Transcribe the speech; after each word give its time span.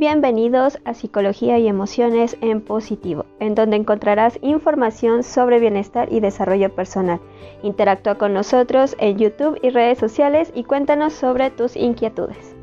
bienvenidos 0.00 0.78
a 0.86 0.94
Psicología 0.94 1.58
y 1.58 1.68
Emociones 1.68 2.38
en 2.40 2.62
Positivo, 2.62 3.26
en 3.38 3.54
donde 3.54 3.76
encontrarás 3.76 4.38
información 4.40 5.22
sobre 5.22 5.60
bienestar 5.60 6.10
y 6.10 6.20
desarrollo 6.20 6.74
personal. 6.74 7.20
Interactúa 7.62 8.14
con 8.14 8.32
nosotros 8.32 8.96
en 8.98 9.18
YouTube 9.18 9.58
y 9.62 9.68
redes 9.68 9.98
sociales 9.98 10.52
y 10.54 10.64
cuéntanos 10.64 11.12
sobre 11.12 11.50
tus 11.50 11.76
inquietudes. 11.76 12.56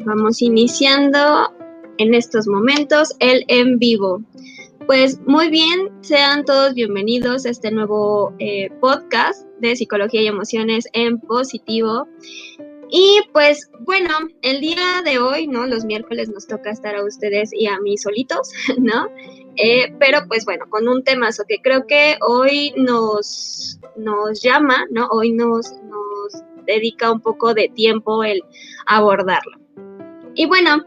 Vamos 0.00 0.42
iniciando 0.42 1.50
en 1.96 2.12
estos 2.12 2.46
momentos 2.46 3.16
el 3.20 3.46
en 3.48 3.78
vivo. 3.78 4.20
Pues 4.86 5.18
muy 5.26 5.48
bien, 5.48 5.93
sean 6.04 6.44
todos 6.44 6.74
bienvenidos 6.74 7.46
a 7.46 7.50
este 7.50 7.70
nuevo 7.70 8.34
eh, 8.38 8.68
podcast 8.78 9.46
de 9.60 9.74
Psicología 9.74 10.20
y 10.20 10.26
Emociones 10.26 10.86
en 10.92 11.18
Positivo. 11.18 12.06
Y 12.90 13.20
pues 13.32 13.70
bueno, 13.80 14.10
el 14.42 14.60
día 14.60 15.00
de 15.02 15.18
hoy, 15.18 15.46
¿no? 15.46 15.66
Los 15.66 15.86
miércoles 15.86 16.28
nos 16.28 16.46
toca 16.46 16.70
estar 16.70 16.94
a 16.94 17.02
ustedes 17.02 17.54
y 17.54 17.68
a 17.68 17.80
mí 17.80 17.96
solitos, 17.96 18.52
¿no? 18.78 19.08
Eh, 19.56 19.94
pero 19.98 20.18
pues 20.28 20.44
bueno, 20.44 20.66
con 20.68 20.88
un 20.88 21.02
temazo 21.04 21.44
que 21.48 21.62
creo 21.62 21.86
que 21.86 22.18
hoy 22.20 22.74
nos, 22.76 23.80
nos 23.96 24.42
llama, 24.42 24.84
¿no? 24.90 25.06
Hoy 25.10 25.32
nos, 25.32 25.72
nos 25.84 26.44
dedica 26.66 27.10
un 27.10 27.22
poco 27.22 27.54
de 27.54 27.70
tiempo 27.70 28.24
el 28.24 28.42
abordarlo. 28.84 29.58
Y 30.34 30.44
bueno, 30.44 30.84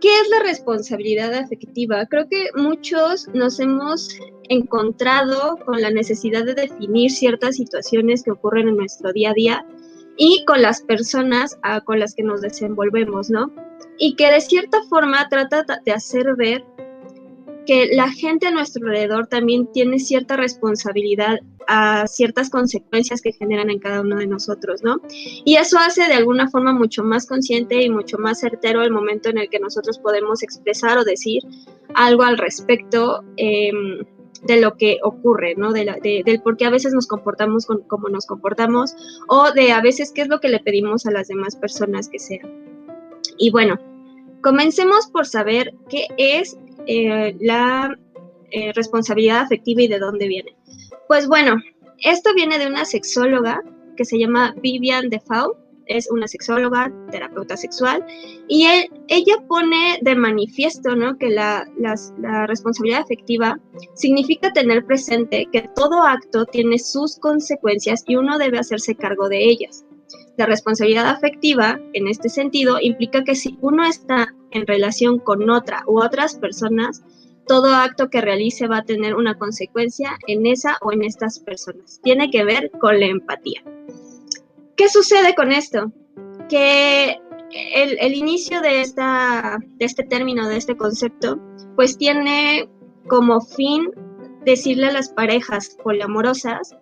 ¿Qué 0.00 0.08
es 0.08 0.30
la 0.30 0.42
responsabilidad 0.42 1.34
afectiva? 1.34 2.06
Creo 2.06 2.26
que 2.26 2.48
muchos 2.56 3.28
nos 3.34 3.60
hemos 3.60 4.08
encontrado 4.48 5.58
con 5.66 5.82
la 5.82 5.90
necesidad 5.90 6.44
de 6.44 6.54
definir 6.54 7.10
ciertas 7.10 7.56
situaciones 7.56 8.22
que 8.22 8.30
ocurren 8.30 8.68
en 8.68 8.76
nuestro 8.78 9.12
día 9.12 9.30
a 9.30 9.34
día 9.34 9.66
y 10.16 10.42
con 10.46 10.62
las 10.62 10.80
personas 10.82 11.58
ah, 11.62 11.82
con 11.82 12.00
las 12.00 12.14
que 12.14 12.22
nos 12.22 12.40
desenvolvemos, 12.40 13.28
¿no? 13.28 13.52
Y 13.98 14.16
que 14.16 14.30
de 14.30 14.40
cierta 14.40 14.82
forma 14.88 15.28
trata 15.28 15.64
de 15.84 15.92
hacer 15.92 16.34
ver 16.34 16.64
que 17.66 17.90
la 17.92 18.10
gente 18.10 18.46
a 18.46 18.50
nuestro 18.50 18.86
alrededor 18.86 19.26
también 19.26 19.70
tiene 19.70 19.98
cierta 19.98 20.36
responsabilidad 20.36 21.40
a 21.66 22.06
ciertas 22.06 22.50
consecuencias 22.50 23.20
que 23.20 23.32
generan 23.32 23.70
en 23.70 23.78
cada 23.78 24.00
uno 24.00 24.16
de 24.16 24.26
nosotros, 24.26 24.82
¿no? 24.82 25.00
Y 25.44 25.56
eso 25.56 25.78
hace 25.78 26.06
de 26.06 26.14
alguna 26.14 26.48
forma 26.48 26.72
mucho 26.72 27.02
más 27.04 27.26
consciente 27.26 27.82
y 27.82 27.90
mucho 27.90 28.18
más 28.18 28.40
certero 28.40 28.82
el 28.82 28.90
momento 28.90 29.28
en 29.28 29.38
el 29.38 29.48
que 29.48 29.60
nosotros 29.60 29.98
podemos 29.98 30.42
expresar 30.42 30.98
o 30.98 31.04
decir 31.04 31.42
algo 31.94 32.22
al 32.22 32.38
respecto 32.38 33.24
em, 33.36 34.04
de 34.42 34.60
lo 34.60 34.76
que 34.76 34.98
ocurre, 35.02 35.54
¿no? 35.56 35.72
De 35.72 36.22
del 36.24 36.40
por 36.42 36.56
qué 36.56 36.64
a 36.64 36.70
veces 36.70 36.92
nos 36.94 37.06
comportamos 37.06 37.66
como 37.86 38.08
nos 38.08 38.26
comportamos 38.26 38.94
o 39.28 39.52
de 39.52 39.72
a 39.72 39.80
veces 39.80 40.12
qué 40.12 40.22
es 40.22 40.28
lo 40.28 40.40
que 40.40 40.48
le 40.48 40.60
pedimos 40.60 41.06
a 41.06 41.10
las 41.10 41.28
demás 41.28 41.56
personas 41.56 42.08
que 42.08 42.18
sean. 42.18 42.48
Y 43.36 43.50
bueno, 43.50 43.78
comencemos 44.42 45.08
por 45.08 45.26
saber 45.26 45.74
qué 45.88 46.06
es 46.16 46.58
eh, 46.86 47.36
la 47.40 47.96
eh, 48.50 48.72
responsabilidad 48.74 49.40
afectiva 49.40 49.82
y 49.82 49.88
de 49.88 49.98
dónde 49.98 50.26
viene. 50.28 50.56
Pues 51.10 51.26
bueno, 51.26 51.56
esto 51.98 52.32
viene 52.36 52.60
de 52.60 52.68
una 52.68 52.84
sexóloga 52.84 53.64
que 53.96 54.04
se 54.04 54.16
llama 54.16 54.54
Vivian 54.62 55.08
Defoe, 55.08 55.56
es 55.86 56.08
una 56.08 56.28
sexóloga, 56.28 56.92
terapeuta 57.10 57.56
sexual, 57.56 58.06
y 58.46 58.68
ella 59.08 59.34
pone 59.48 59.98
de 60.02 60.14
manifiesto 60.14 60.94
¿no? 60.94 61.18
que 61.18 61.30
la, 61.30 61.68
la, 61.80 62.46
responsabilidad 62.46 63.00
afectiva 63.00 63.58
significa 63.94 64.52
tener 64.52 64.84
presente 64.84 65.48
que 65.50 65.68
todo 65.74 66.04
acto 66.04 66.46
tiene 66.46 66.78
sus 66.78 67.16
consecuencias 67.18 68.04
y 68.06 68.14
uno 68.14 68.38
debe 68.38 68.60
hacerse 68.60 68.94
cargo 68.94 69.28
de 69.28 69.46
ellas. 69.46 69.84
La 70.36 70.46
responsabilidad 70.46 71.08
afectiva, 71.08 71.80
en 71.92 72.06
este 72.06 72.28
sentido, 72.28 72.78
implica 72.80 73.24
que 73.24 73.34
si 73.34 73.58
uno 73.62 73.84
está 73.84 74.32
en 74.52 74.64
relación 74.64 75.18
con 75.18 75.50
otra 75.50 75.82
u 75.88 76.00
otras 76.00 76.36
personas, 76.36 77.02
todo 77.50 77.74
acto 77.74 78.10
que 78.10 78.20
realice 78.20 78.68
va 78.68 78.78
a 78.78 78.84
tener 78.84 79.16
una 79.16 79.36
consecuencia 79.36 80.16
en 80.28 80.46
esa 80.46 80.78
o 80.82 80.92
en 80.92 81.02
estas 81.02 81.40
personas. 81.40 82.00
Tiene 82.00 82.30
que 82.30 82.44
ver 82.44 82.70
con 82.78 83.00
la 83.00 83.06
empatía. 83.06 83.64
¿Qué 84.76 84.88
sucede 84.88 85.34
con 85.34 85.50
esto? 85.50 85.90
Que 86.48 87.18
el, 87.50 88.14
inicio 88.14 88.60
de, 88.60 88.82
esta, 88.82 89.58
de 89.66 89.84
este 89.84 90.04
término, 90.04 90.46
de 90.46 90.58
este 90.58 90.76
concepto, 90.76 91.40
pues 91.74 91.98
tiene 91.98 92.68
como 93.08 93.40
fin 93.40 93.90
decirle 94.44 94.86
a 94.86 94.92
las 94.92 95.08
parejas 95.08 95.76
poliamorosas 95.82 96.76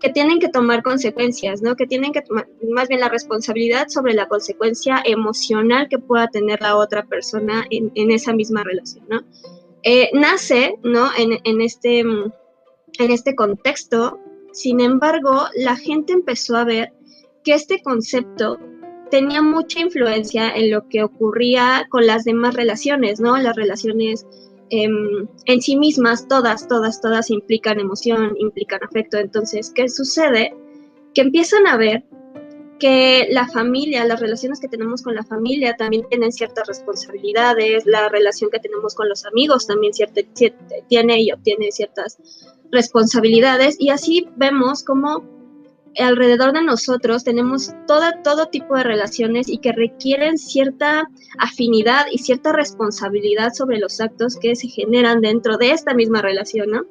que 0.00 0.08
tienen 0.08 0.38
que 0.38 0.48
tomar 0.48 0.82
consecuencias, 0.82 1.60
¿no? 1.60 1.76
Que 1.76 1.86
tienen 1.86 2.12
que 2.12 2.22
tomar 2.22 2.48
más 2.70 2.88
bien 2.88 3.00
la 3.00 3.10
responsabilidad 3.10 3.88
sobre 3.88 4.14
la 4.14 4.28
consecuencia 4.28 5.02
emocional 5.04 5.88
que 5.90 5.98
pueda 5.98 6.28
tener 6.28 6.62
la 6.62 6.76
otra 6.78 7.04
persona 7.04 7.66
en, 7.68 8.10
esa 8.10 8.32
misma 8.32 8.64
relación, 8.64 9.04
¿no? 9.10 9.20
Eh, 9.88 10.10
nace, 10.12 10.78
¿no? 10.82 11.10
En, 11.16 11.60
este, 11.60 12.00
en 12.00 12.32
este 12.98 13.36
contexto, 13.36 14.18
sin 14.52 14.80
embargo, 14.80 15.46
la 15.54 15.76
gente 15.76 16.12
empezó 16.12 16.56
a 16.56 16.64
ver 16.64 16.92
que 17.44 17.54
este 17.54 17.80
concepto 17.82 18.58
tenía 19.10 19.42
mucha 19.42 19.78
influencia 19.78 20.50
en 20.50 20.72
lo 20.72 20.88
que 20.88 21.04
ocurría 21.04 21.86
con 21.88 22.04
las 22.04 22.24
demás 22.24 22.54
relaciones, 22.54 23.20
¿no? 23.20 23.36
Las 23.36 23.54
relaciones 23.54 24.26
Em, 24.70 25.28
en 25.44 25.62
sí 25.62 25.76
mismas, 25.76 26.26
todas, 26.26 26.66
todas, 26.66 27.00
todas 27.00 27.30
implican 27.30 27.78
emoción, 27.78 28.34
implican 28.38 28.80
afecto. 28.82 29.16
Entonces, 29.18 29.70
¿qué 29.74 29.88
sucede? 29.88 30.54
Que 31.14 31.20
empiezan 31.20 31.66
a 31.66 31.76
ver 31.76 32.04
que 32.78 33.28
la 33.30 33.48
familia, 33.48 34.04
las 34.04 34.20
relaciones 34.20 34.60
que 34.60 34.68
tenemos 34.68 35.02
con 35.02 35.14
la 35.14 35.24
familia 35.24 35.76
también 35.76 36.06
tienen 36.08 36.32
ciertas 36.32 36.66
responsabilidades, 36.66 37.86
la 37.86 38.08
relación 38.08 38.50
que 38.50 38.58
tenemos 38.58 38.94
con 38.94 39.08
los 39.08 39.24
amigos 39.24 39.66
también 39.66 39.92
tiene 40.88 41.20
y 41.20 41.32
obtiene 41.32 41.72
ciertas 41.72 42.18
responsabilidades 42.70 43.76
y 43.78 43.90
así 43.90 44.28
vemos 44.36 44.82
cómo 44.82 45.24
alrededor 45.98 46.52
de 46.52 46.62
nosotros 46.62 47.24
tenemos 47.24 47.72
todo 47.86 48.46
tipo 48.48 48.76
de 48.76 48.82
relaciones 48.82 49.48
y 49.48 49.58
que 49.58 49.72
requieren 49.72 50.36
cierta 50.36 51.08
afinidad 51.38 52.06
y 52.10 52.18
cierta 52.18 52.52
responsabilidad 52.52 53.52
sobre 53.54 53.78
los 53.78 54.00
actos 54.00 54.36
que 54.36 54.54
se 54.56 54.68
generan 54.68 55.20
dentro 55.20 55.56
de 55.56 55.70
esta 55.70 55.94
misma 55.94 56.20
relación, 56.20 56.70
¿no? 56.70 56.82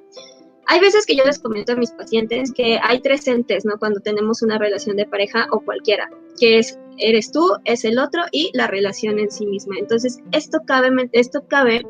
Hay 0.67 0.79
veces 0.79 1.05
que 1.05 1.15
yo 1.15 1.23
les 1.23 1.39
comento 1.39 1.73
a 1.73 1.75
mis 1.75 1.91
pacientes 1.91 2.51
que 2.51 2.79
hay 2.81 3.01
tres 3.01 3.27
entes, 3.27 3.65
¿no? 3.65 3.77
Cuando 3.77 3.99
tenemos 3.99 4.41
una 4.41 4.57
relación 4.57 4.97
de 4.97 5.05
pareja 5.05 5.47
o 5.51 5.59
cualquiera, 5.61 6.09
que 6.39 6.59
es 6.59 6.79
eres 6.97 7.31
tú, 7.31 7.51
es 7.65 7.85
el 7.85 7.99
otro 7.99 8.23
y 8.31 8.51
la 8.53 8.67
relación 8.67 9.19
en 9.19 9.29
sí 9.29 9.45
misma. 9.45 9.75
Entonces, 9.77 10.19
esto 10.31 10.59
cabe, 10.65 11.09
esto 11.11 11.45
cabe 11.47 11.85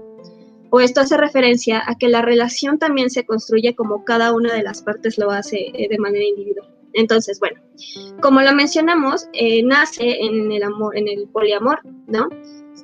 o 0.72 0.80
esto 0.80 1.02
hace 1.02 1.16
referencia 1.18 1.82
a 1.86 1.96
que 1.96 2.10
la 2.10 2.22
relación 2.22 2.80
también 2.80 3.10
se 3.10 3.26
construye 3.26 3.76
como 3.76 4.04
cada 4.04 4.34
una 4.34 4.54
de 4.54 4.64
las 4.64 4.82
partes 4.82 5.18
lo 5.18 5.32
hace 5.32 5.72
eh, 5.74 5.88
de 5.90 5.98
manera 5.98 6.26
individual. 6.26 6.70
Entonces, 6.94 7.40
bueno, 7.40 7.62
como 8.22 8.42
lo 8.42 8.54
mencionamos, 8.54 9.28
eh, 9.34 9.64
nace 9.64 10.22
en 10.22 10.52
el 10.52 10.64
amor, 10.64 10.98
en 10.98 11.08
el 11.08 11.28
poliamor, 11.28 11.80
¿no? 12.08 12.30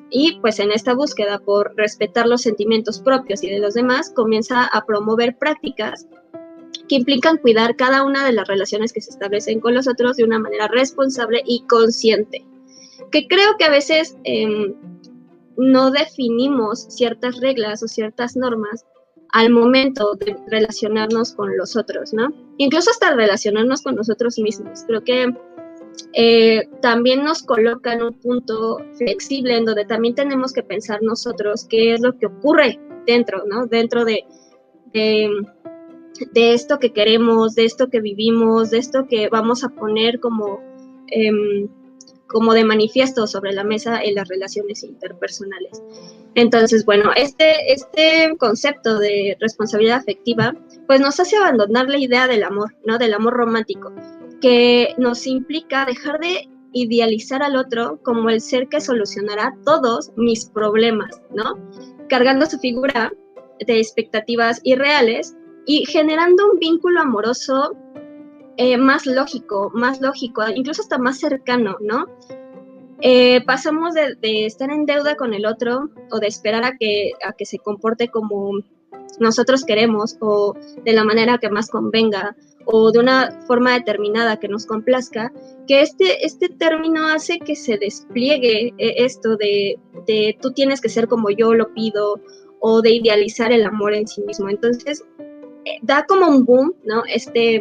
Y 0.10 0.40
pues 0.42 0.60
en 0.60 0.72
esta 0.72 0.94
búsqueda 0.94 1.40
por 1.40 1.74
respetar 1.76 2.28
los 2.28 2.42
sentimientos 2.42 3.00
propios 3.00 3.44
y 3.44 3.50
de 3.50 3.60
los 3.60 3.74
demás, 3.74 4.12
comienza 4.14 4.66
a 4.66 4.86
promover 4.86 5.38
prácticas 5.38 6.08
que 6.88 6.96
implican 6.96 7.38
cuidar 7.38 7.76
cada 7.76 8.04
una 8.04 8.26
de 8.26 8.34
las 8.34 8.48
relaciones 8.48 8.92
que 8.92 9.02
se 9.02 9.12
establecen 9.12 9.62
con 9.62 9.74
los 9.74 9.88
otros 9.88 10.18
de 10.18 10.26
una 10.26 10.40
manera 10.40 10.68
responsable 10.68 11.42
y 11.46 11.64
consciente. 11.68 12.46
Que 13.12 13.28
creo 13.28 13.56
que 13.58 13.66
a 13.66 13.70
veces 13.70 14.18
em, 14.24 14.74
no 15.58 15.92
definimos 15.92 16.88
ciertas 16.90 17.40
reglas 17.40 17.84
o 17.84 17.88
ciertas 17.88 18.36
normas 18.36 18.86
al 19.32 19.50
momento 19.50 20.16
de 20.16 20.36
relacionarnos 20.48 21.34
con 21.34 21.58
los 21.58 21.76
otros, 21.76 22.14
¿no? 22.14 22.34
Incluso 22.58 22.92
hasta 22.92 23.16
relacionarnos 23.16 23.82
con 23.82 23.96
nosotros 23.96 24.38
mismos. 24.40 24.84
Creo 24.86 25.04
que 25.04 25.34
eh, 26.14 26.68
también 26.82 27.24
nos 27.24 27.44
coloca 27.44 27.94
en 27.94 28.04
un 28.04 28.14
punto 28.14 28.80
flexible 28.98 29.58
en 29.58 29.66
donde 29.66 29.86
también 29.86 30.16
tenemos 30.16 30.52
que 30.52 30.64
pensar 30.64 31.02
nosotros 31.02 31.66
qué 31.70 31.94
es 31.94 32.02
lo 32.02 32.18
que 32.18 32.26
ocurre 32.26 32.80
dentro, 33.06 33.44
¿no? 33.48 33.68
Dentro 33.68 34.04
de, 34.04 34.26
de, 34.94 35.34
esto 36.34 36.80
que 36.80 36.92
queremos, 36.92 37.56
de 37.56 37.66
esto 37.66 37.90
que 37.90 38.02
vivimos, 38.02 38.72
de 38.72 38.80
esto 38.80 39.08
que 39.08 39.30
vamos 39.30 39.64
a 39.64 39.70
poner 39.70 40.20
como... 40.20 40.60
Em, 41.08 41.70
como 42.32 42.54
de 42.54 42.64
manifiesto 42.64 43.28
sobre 43.28 43.52
la 43.52 43.64
mesa 43.64 44.02
en 44.02 44.16
las 44.16 44.28
relaciones 44.30 44.84
interpersonales. 44.84 45.84
Entonces, 46.36 46.86
bueno, 46.86 47.12
este, 47.16 47.74
este 47.74 48.36
concepto 48.38 49.00
de 49.00 49.38
responsabilidad 49.40 49.98
afectiva, 49.98 50.56
pues 50.88 51.02
nos 51.02 51.20
hace 51.20 51.36
abandonar 51.36 51.90
la 51.90 51.98
idea 51.98 52.28
del 52.28 52.44
amor, 52.44 52.74
¿no? 52.86 52.98
Del 52.98 53.14
amor 53.14 53.34
romántico, 53.34 53.94
que 54.40 54.96
nos 54.98 55.28
implica 55.28 55.86
dejar 55.86 56.20
de 56.20 56.50
idealizar 56.74 57.44
al 57.44 57.58
otro 57.58 58.00
como 58.02 58.30
el 58.30 58.40
ser 58.40 58.70
que 58.70 58.80
solucionará 58.80 59.54
todos 59.66 60.12
mis 60.16 60.46
problemas, 60.46 61.22
¿no? 61.36 61.58
Cargando 62.08 62.46
su 62.46 62.58
figura 62.60 63.12
de 63.66 63.78
expectativas 63.78 64.62
irreales 64.64 65.36
y 65.66 65.86
generando 65.86 66.50
un 66.52 66.60
vínculo 66.60 67.02
amoroso 67.02 67.76
eh, 68.58 68.78
más 68.78 69.06
lógico, 69.06 69.72
más 69.74 70.02
lógico, 70.02 70.44
incluso 70.54 70.82
hasta 70.82 70.98
más 70.98 71.20
cercano, 71.20 71.78
¿no? 71.82 72.06
Eh, 73.02 73.44
pasamos 73.46 73.96
de, 73.96 74.46
estar 74.46 74.70
en 74.70 74.86
deuda 74.86 75.16
con 75.16 75.34
el 75.34 75.46
otro 75.46 75.90
o 76.12 76.20
de 76.20 76.28
esperar 76.28 76.64
a 76.64 76.78
que, 76.78 77.14
a 77.26 77.34
que 77.34 77.46
se 77.46 77.58
comporte 77.58 78.10
como 78.10 78.60
nosotros 79.20 79.66
queremos 79.66 80.18
o 80.20 80.54
de 80.86 80.94
la 80.94 81.04
manera 81.04 81.40
que 81.40 81.50
más 81.50 81.70
convenga 81.70 82.36
o 82.66 82.92
de 82.92 83.00
una 83.00 83.42
forma 83.48 83.74
determinada 83.74 84.38
que 84.38 84.48
nos 84.48 84.68
complazca, 84.68 85.34
que 85.68 85.82
este, 85.82 86.24
este 86.26 86.50
término 86.50 87.08
hace 87.08 87.40
que 87.40 87.56
se 87.56 87.78
despliegue 87.78 88.68
eh, 88.78 88.94
esto 88.98 89.36
de, 89.36 89.80
de 90.06 90.38
tú 90.40 90.52
tienes 90.52 90.80
que 90.80 90.90
ser 90.90 91.08
como 91.08 91.32
yo 91.32 91.56
lo 91.56 91.74
pido 91.74 92.22
o 92.60 92.82
de 92.82 92.92
idealizar 92.92 93.52
el 93.52 93.66
amor 93.66 93.94
en 93.94 94.08
sí 94.08 94.22
mismo. 94.22 94.48
Entonces, 94.50 95.04
eh, 95.66 95.80
da 95.82 96.06
como 96.08 96.28
un 96.28 96.46
boom, 96.46 96.74
¿no? 96.84 97.04
Este, 97.08 97.60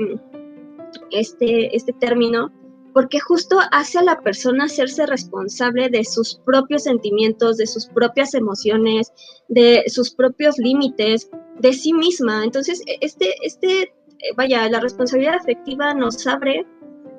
este, 1.11 1.75
este 1.77 1.93
término, 1.95 2.53
porque 2.93 3.21
justo 3.21 3.59
hace 3.71 3.99
a 3.99 4.03
la 4.03 4.21
persona 4.21 4.65
hacerse 4.65 5.07
responsable 5.07 5.89
de 5.89 6.05
sus 6.05 6.41
propios 6.45 6.85
sentimientos, 6.85 7.57
de 7.57 7.67
sus 7.67 7.87
propias 7.87 8.35
emociones, 8.35 9.13
de 9.49 9.85
sus 9.87 10.11
propios 10.15 10.59
límites, 10.59 11.31
de 11.59 11.73
sí 11.73 11.93
misma. 11.93 12.45
Entonces, 12.45 12.83
e, 12.87 12.99
este, 13.01 13.35
este, 13.43 13.83
eh, 13.83 13.93
vaya, 14.37 14.69
la 14.69 14.81
responsabilidad 14.81 15.37
afectiva 15.37 15.95
nos 15.95 16.27
abre 16.27 16.67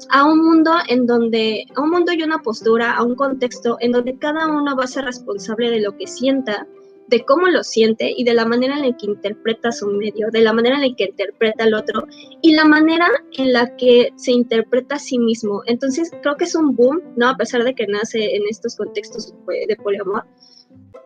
a 0.09 0.25
un 0.25 0.44
mundo 0.44 0.71
en 0.88 1.06
donde, 1.06 1.65
a 1.75 1.81
un 1.81 1.91
mundo 1.91 2.12
y 2.12 2.23
una 2.23 2.39
postura, 2.39 2.94
a 2.94 3.03
un 3.03 3.15
contexto 3.15 3.77
en 3.79 3.91
donde 3.91 4.18
cada 4.18 4.47
uno 4.47 4.75
va 4.75 4.83
a 4.83 4.88
ser 4.88 5.06
responsable 5.06 5.69
de 5.69 5.81
lo 5.81 5.95
que 5.95 6.07
sienta, 6.07 6.68
de 7.07 7.25
cómo 7.25 7.48
lo 7.48 7.63
siente 7.63 8.12
y 8.15 8.24
de 8.24 8.33
la 8.33 8.45
manera 8.45 8.75
en 8.75 8.88
la 8.89 8.98
que 8.98 9.06
interpreta 9.06 9.71
su 9.71 9.88
medio, 9.88 10.30
de 10.31 10.42
la 10.42 10.53
manera 10.53 10.75
en 10.75 10.89
la 10.89 10.95
que 10.95 11.06
interpreta 11.06 11.65
al 11.65 11.74
otro 11.74 12.07
y 12.42 12.53
la 12.53 12.65
manera 12.65 13.07
en 13.33 13.53
la 13.53 13.75
que 13.75 14.13
se 14.15 14.31
interpreta 14.31 14.95
a 14.95 15.00
sí 15.00 15.19
mismo. 15.19 15.62
Entonces 15.65 16.12
creo 16.21 16.38
que 16.38 16.45
es 16.45 16.56
un 16.56 16.75
boom, 16.75 17.01
¿no? 17.18 17.30
A 17.30 17.36
pesar 17.36 17.63
de 17.63 17.75
que 17.75 17.86
nace 17.88 18.36
en 18.36 18.44
estos 18.50 18.75
contextos 18.75 19.33
de 19.48 19.75
poliamor, 19.75 20.24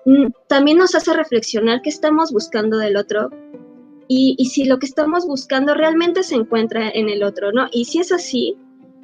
mm, 0.05 0.27
también 0.47 0.77
nos 0.77 0.93
hace 0.95 1.13
reflexionar 1.13 1.81
qué 1.81 1.89
estamos 1.89 2.31
buscando 2.31 2.77
del 2.77 2.97
otro 2.97 3.29
y, 4.07 4.45
si 4.45 4.65
lo 4.65 4.77
que 4.77 4.85
estamos 4.85 5.25
buscando 5.25 5.73
realmente 5.73 6.21
se 6.21 6.35
encuentra 6.35 6.89
en 6.89 7.09
el 7.09 7.23
otro, 7.23 7.51
¿no? 7.51 7.67
Y 7.71 7.85
si 7.85 7.99
es 7.99 8.11
así, 8.11 8.55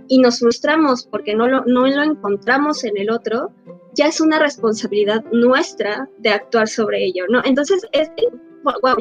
y 0.08 0.20
nos 0.20 0.40
frustramos 0.40 1.08
porque 1.08 1.34
no 1.34 1.48
lo 1.48 2.04
encontramos 2.04 2.84
en 2.84 2.98
el 2.98 3.10
otro, 3.10 3.52
ya 3.94 4.08
es 4.08 4.22
una 4.22 4.40
responsabilidad 4.40 5.24
nuestra 5.32 6.10
de 6.20 6.30
actuar 6.30 6.68
sobre 6.68 7.04
ello, 7.04 7.26
¿no? 7.30 7.42
Entonces, 7.44 7.86
es, 7.92 8.10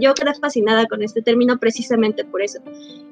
yo 0.01 0.15
quedé 0.15 0.35
fascinada 0.35 0.87
con 0.87 1.03
este 1.03 1.23
término 1.23 1.59
precisamente 1.59 2.25
por 2.25 2.43
eso. 2.43 2.61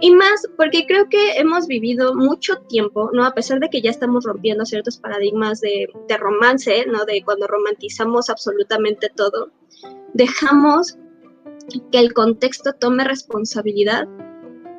Y 0.00 0.12
más 0.12 0.46
porque 0.56 0.86
creo 0.86 1.08
que 1.08 1.32
hemos 1.32 1.66
vivido 1.66 2.14
mucho 2.14 2.56
tiempo, 2.68 3.10
¿no? 3.12 3.24
A 3.24 3.34
pesar 3.34 3.60
de 3.60 3.68
que 3.68 3.82
ya 3.82 3.90
estamos 3.90 4.24
rompiendo 4.24 4.64
ciertos 4.64 4.98
paradigmas 4.98 5.60
de, 5.60 5.88
de 6.08 6.16
romance, 6.16 6.86
¿no? 6.86 7.04
De 7.04 7.22
cuando 7.24 7.46
romantizamos 7.46 8.30
absolutamente 8.30 9.10
todo, 9.14 9.50
dejamos 10.14 10.98
que 11.92 11.98
el 11.98 12.14
contexto 12.14 12.72
tome 12.72 13.04
responsabilidad 13.04 14.08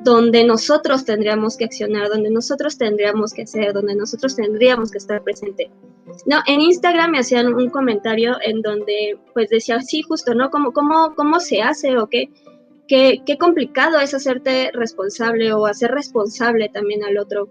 donde 0.02 0.44
nosotros 0.44 1.04
tendríamos 1.04 1.56
que 1.56 1.66
accionar, 1.66 2.08
donde 2.08 2.30
nosotros 2.30 2.78
tendríamos 2.78 3.32
que 3.32 3.42
hacer, 3.42 3.72
donde 3.72 3.94
nosotros 3.94 4.34
tendríamos 4.34 4.90
que 4.90 4.98
estar 4.98 5.22
presente. 5.22 5.70
No, 6.26 6.38
en 6.46 6.60
Instagram 6.60 7.12
me 7.12 7.18
hacían 7.18 7.52
un 7.52 7.70
comentario 7.70 8.36
en 8.42 8.62
donde 8.62 9.18
pues 9.32 9.48
decía, 9.48 9.80
sí, 9.80 10.02
justo, 10.02 10.34
¿no? 10.34 10.50
¿Cómo, 10.50 10.72
cómo, 10.72 11.14
cómo 11.14 11.40
se 11.40 11.62
hace 11.62 11.98
o 11.98 12.08
qué, 12.08 12.30
qué, 12.88 13.22
qué 13.24 13.38
complicado 13.38 13.98
es 14.00 14.14
hacerte 14.14 14.70
responsable 14.72 15.52
o 15.52 15.66
hacer 15.66 15.90
responsable 15.90 16.68
también 16.68 17.04
al 17.04 17.18
otro 17.18 17.48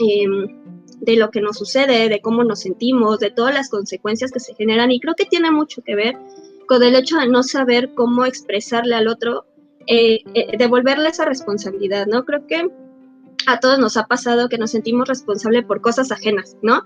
em, 0.00 0.62
de 1.00 1.16
lo 1.16 1.30
que 1.30 1.40
nos 1.40 1.58
sucede, 1.58 2.08
de 2.08 2.20
cómo 2.20 2.44
nos 2.44 2.60
sentimos, 2.60 3.18
de 3.18 3.30
todas 3.30 3.54
las 3.54 3.70
consecuencias 3.70 4.30
que 4.32 4.40
se 4.40 4.54
generan. 4.54 4.90
Y 4.90 5.00
creo 5.00 5.14
que 5.14 5.24
tiene 5.24 5.50
mucho 5.50 5.82
que 5.82 5.94
ver 5.94 6.16
con 6.66 6.82
el 6.82 6.96
hecho 6.96 7.16
de 7.16 7.28
no 7.28 7.42
saber 7.42 7.94
cómo 7.94 8.24
expresarle 8.24 8.94
al 8.94 9.08
otro 9.08 9.46
eh, 9.86 10.20
eh, 10.34 10.56
devolverle 10.58 11.08
esa 11.08 11.24
responsabilidad, 11.24 12.06
¿no? 12.06 12.24
Creo 12.24 12.46
que 12.46 12.68
a 13.46 13.60
todos 13.60 13.78
nos 13.78 13.96
ha 13.96 14.06
pasado 14.06 14.48
que 14.48 14.58
nos 14.58 14.72
sentimos 14.72 15.06
responsables 15.06 15.64
por 15.64 15.80
cosas 15.80 16.10
ajenas, 16.10 16.56
¿no? 16.62 16.82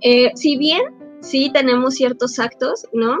Eh, 0.00 0.30
si 0.34 0.56
bien 0.56 0.82
sí 1.20 1.50
tenemos 1.52 1.94
ciertos 1.94 2.38
actos, 2.38 2.86
¿no? 2.92 3.20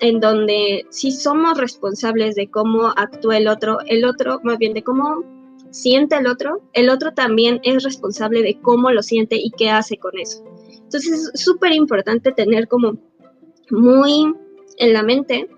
En 0.00 0.20
donde 0.20 0.86
sí 0.90 1.10
somos 1.12 1.58
responsables 1.58 2.34
de 2.34 2.48
cómo 2.50 2.88
actúa 2.96 3.38
el 3.38 3.48
otro, 3.48 3.78
el 3.86 4.04
otro, 4.04 4.40
más 4.42 4.58
bien 4.58 4.74
de 4.74 4.82
cómo 4.82 5.24
siente 5.70 6.16
el 6.16 6.26
otro, 6.26 6.60
el 6.74 6.90
otro 6.90 7.12
también 7.12 7.60
es 7.62 7.82
responsable 7.82 8.42
de 8.42 8.60
cómo 8.60 8.90
lo 8.90 9.02
siente 9.02 9.36
y 9.36 9.50
qué 9.50 9.70
hace 9.70 9.96
con 9.96 10.18
eso. 10.18 10.44
Entonces 10.70 11.32
es 11.34 11.40
súper 11.42 11.72
importante 11.72 12.32
tener 12.32 12.68
como 12.68 12.98
muy 13.70 14.34
en 14.76 14.92
la 14.92 15.02
mente 15.02 15.48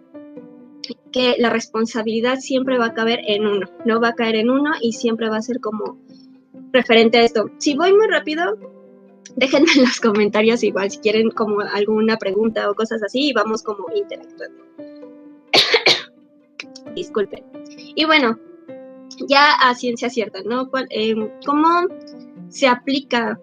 que 1.13 1.37
la 1.39 1.51
responsabilidad 1.51 2.39
siempre 2.39 2.79
va 2.79 2.87
a 2.87 2.95
caber 2.95 3.21
en 3.27 3.47
uno, 3.47 3.67
no 3.85 4.01
va 4.01 4.09
a 4.09 4.15
caer 4.15 4.37
en 4.37 4.51
uno 4.51 4.73
y 4.81 4.93
siempre 4.93 5.29
va 5.29 5.39
a 5.39 5.43
ser 5.43 5.61
como 5.61 5.99
referente 6.73 7.19
a 7.19 7.25
esto. 7.25 7.51
Si 7.59 7.75
voy 7.77 7.93
muy 7.93 8.07
rápido, 8.09 8.59
déjenme 9.37 9.71
en 9.77 9.83
los 9.83 10.01
comentarios 10.01 10.63
igual 10.63 10.91
si 10.91 10.99
quieren 10.99 11.31
como 11.31 11.61
alguna 11.61 12.17
pregunta 12.17 12.71
o 12.71 12.75
cosas 12.75 13.03
así 13.03 13.29
y 13.29 13.33
vamos 13.33 13.63
como 13.63 13.87
interactuando. 13.95 14.65
Disculpen. 16.95 17.45
Y 17.95 18.05
bueno, 18.05 18.39
ya 19.29 19.53
a 19.61 19.75
ciencia 19.75 20.11
cierta, 20.11 20.41
¿no? 20.45 20.71
Em, 20.91 21.31
¿Cómo 21.45 21.87
se 22.49 22.69
aplica 22.69 23.41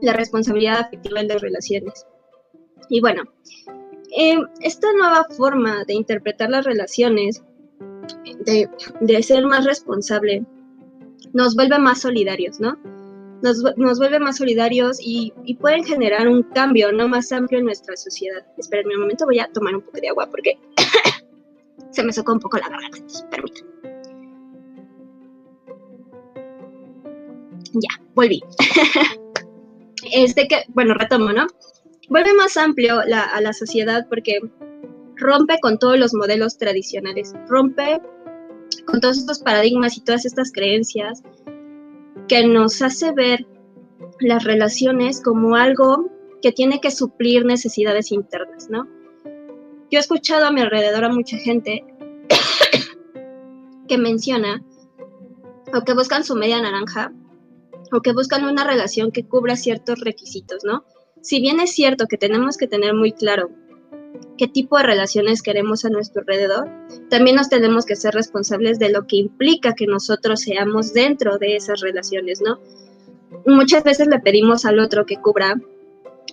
la 0.00 0.12
responsabilidad 0.12 0.80
afectiva 0.80 1.20
en 1.20 1.28
las 1.28 1.40
relaciones? 1.40 2.06
Y 2.88 3.00
bueno, 3.00 3.24
eh, 4.16 4.38
esta 4.60 4.88
nueva 4.92 5.26
forma 5.36 5.84
de 5.84 5.94
interpretar 5.94 6.50
las 6.50 6.64
relaciones, 6.64 7.42
de, 8.44 9.22
ser 9.22 9.44
más 9.44 9.64
responsable, 9.64 10.44
nos 11.32 11.54
vuelve 11.54 11.78
más 11.78 12.00
solidarios, 12.00 12.58
¿no? 12.60 12.78
Nos, 13.42 13.98
vuelve 13.98 14.18
más 14.18 14.38
solidarios 14.38 14.98
y, 15.00 15.32
pueden 15.60 15.84
generar 15.84 16.28
un 16.28 16.42
cambio 16.42 16.92
no 16.92 17.08
más 17.08 17.30
amplio 17.32 17.60
en 17.60 17.66
nuestra 17.66 17.96
sociedad. 17.96 18.44
Esperen 18.56 18.86
un 18.88 19.00
momento, 19.00 19.24
voy 19.26 19.38
a 19.38 19.50
tomar 19.52 19.74
un 19.74 19.82
poco 19.82 20.00
de 20.00 20.08
agua 20.08 20.28
porque 20.30 20.58
se 21.90 22.02
me 22.02 22.12
socó 22.12 22.32
un 22.32 22.40
poco 22.40 22.58
la 22.58 22.68
garganta. 22.68 23.00
Permítanme. 23.30 23.70
Ya, 27.74 28.02
volví. 28.14 28.42
este 30.12 30.48
que, 30.48 30.64
bueno, 30.68 30.94
retomo, 30.94 31.32
¿no? 31.32 31.46
vuelve 32.08 32.32
más 32.34 32.56
amplio 32.56 33.00
a 33.00 33.40
la 33.40 33.52
sociedad 33.52 34.06
porque 34.08 34.40
rompe 35.16 35.58
con 35.60 35.78
todos 35.78 35.98
los 35.98 36.14
modelos 36.14 36.58
tradicionales, 36.58 37.34
rompe 37.48 38.00
con 38.86 39.00
todos 39.00 39.18
estos 39.18 39.40
paradigmas 39.40 39.96
y 39.96 40.00
todas 40.00 40.24
estas 40.24 40.52
creencias 40.52 41.22
que 42.28 42.46
nos 42.46 42.82
hace 42.82 43.12
ver 43.12 43.46
las 44.20 44.44
relaciones 44.44 45.20
como 45.22 45.56
algo 45.56 46.10
que 46.42 46.52
tiene 46.52 46.80
que 46.80 46.90
suplir 46.90 47.44
necesidades 47.44 48.12
internas, 48.12 48.68
¿no? 48.70 48.86
Yo 49.90 49.98
he 49.98 50.00
escuchado 50.00 50.46
a 50.46 50.52
mi 50.52 50.60
alrededor 50.60 51.04
a 51.04 51.08
mucha 51.08 51.38
gente 51.38 51.84
que 53.88 53.98
menciona 53.98 54.62
o 55.74 55.80
que 55.84 55.94
buscan 55.94 56.24
su 56.24 56.36
media 56.36 56.60
naranja 56.60 57.12
o 57.90 58.00
que 58.02 58.12
buscan 58.12 58.44
una 58.44 58.64
relación 58.64 59.10
que 59.10 59.26
cubra 59.26 59.56
ciertos 59.56 60.00
requisitos, 60.00 60.62
¿no? 60.62 60.84
si 61.22 61.40
bien 61.40 61.60
es 61.60 61.72
cierto 61.72 62.06
que 62.06 62.16
tenemos 62.16 62.56
que 62.56 62.66
tener 62.68 62.94
muy 62.94 63.12
claro 63.12 63.50
qué 64.36 64.48
tipo 64.48 64.76
de 64.76 64.84
relaciones 64.84 65.42
queremos 65.42 65.84
a 65.84 65.90
nuestro 65.90 66.22
alrededor, 66.22 66.68
también 67.10 67.36
nos 67.36 67.48
tenemos 67.48 67.84
que 67.84 67.96
ser 67.96 68.14
responsables 68.14 68.78
de 68.78 68.90
lo 68.90 69.06
que 69.06 69.16
implica 69.16 69.74
que 69.74 69.86
nosotros 69.86 70.40
seamos 70.40 70.92
dentro 70.92 71.38
de 71.38 71.56
esas 71.56 71.80
relaciones, 71.80 72.40
¿no? 72.40 72.60
Muchas 73.46 73.84
veces 73.84 74.08
le 74.08 74.20
pedimos 74.20 74.64
al 74.64 74.78
otro 74.78 75.04
que 75.04 75.16
cubra, 75.16 75.54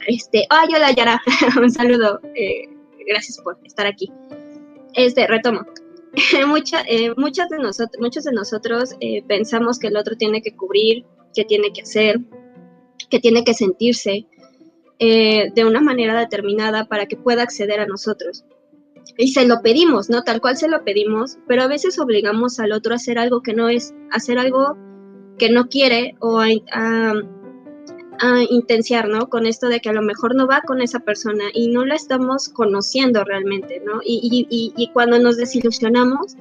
este, 0.07 0.45
ay, 0.49 0.69
hola 0.75 0.91
Yara, 0.91 1.21
un 1.61 1.71
saludo, 1.71 2.19
eh, 2.35 2.69
gracias 3.07 3.39
por 3.39 3.57
estar 3.63 3.85
aquí. 3.85 4.11
Este, 4.93 5.27
retomo. 5.27 5.65
Mucha, 6.47 6.81
eh, 6.87 7.13
muchas 7.17 7.49
de 7.49 7.59
nosotros, 7.59 8.01
muchos 8.01 8.23
de 8.23 8.31
nosotros 8.31 8.95
eh, 9.01 9.21
pensamos 9.27 9.77
que 9.77 9.87
el 9.87 9.97
otro 9.97 10.15
tiene 10.15 10.41
que 10.41 10.55
cubrir, 10.55 11.03
que 11.35 11.43
tiene 11.43 11.73
que 11.73 11.81
hacer, 11.81 12.21
que 13.09 13.19
tiene 13.19 13.43
que 13.43 13.53
sentirse, 13.53 14.25
eh, 14.99 15.51
de 15.53 15.65
una 15.65 15.81
manera 15.81 16.19
determinada 16.19 16.85
para 16.85 17.05
que 17.05 17.17
pueda 17.17 17.43
acceder 17.43 17.79
a 17.79 17.85
nosotros. 17.85 18.45
Y 19.17 19.29
se 19.29 19.45
lo 19.45 19.61
pedimos, 19.61 20.09
¿no? 20.09 20.23
Tal 20.23 20.41
cual 20.41 20.57
se 20.57 20.67
lo 20.67 20.83
pedimos, 20.83 21.37
pero 21.47 21.63
a 21.63 21.67
veces 21.67 21.99
obligamos 21.99 22.59
al 22.59 22.71
otro 22.71 22.93
a 22.93 22.95
hacer 22.97 23.17
algo 23.19 23.41
que 23.41 23.53
no 23.53 23.69
es, 23.69 23.93
hacer 24.11 24.39
algo 24.39 24.77
que 25.37 25.49
no 25.49 25.67
quiere 25.67 26.15
o 26.19 26.39
a, 26.39 26.47
a, 26.71 28.43
intenciar, 28.49 29.07
¿no? 29.09 29.29
Con 29.29 29.45
esto 29.45 29.67
de 29.67 29.79
que 29.79 29.89
a 29.89 29.93
lo 29.93 30.01
mejor 30.01 30.35
no 30.35 30.47
va 30.47 30.61
con 30.61 30.81
esa 30.81 30.99
persona 31.01 31.45
y 31.53 31.69
no 31.69 31.85
la 31.85 31.95
estamos 31.95 32.49
conociendo 32.49 33.23
realmente, 33.23 33.81
¿no? 33.85 34.01
Y, 34.03 34.47
y, 34.49 34.73
y 34.75 34.87
cuando 34.91 35.19
nos 35.19 35.37
desilusionamos, 35.37 36.35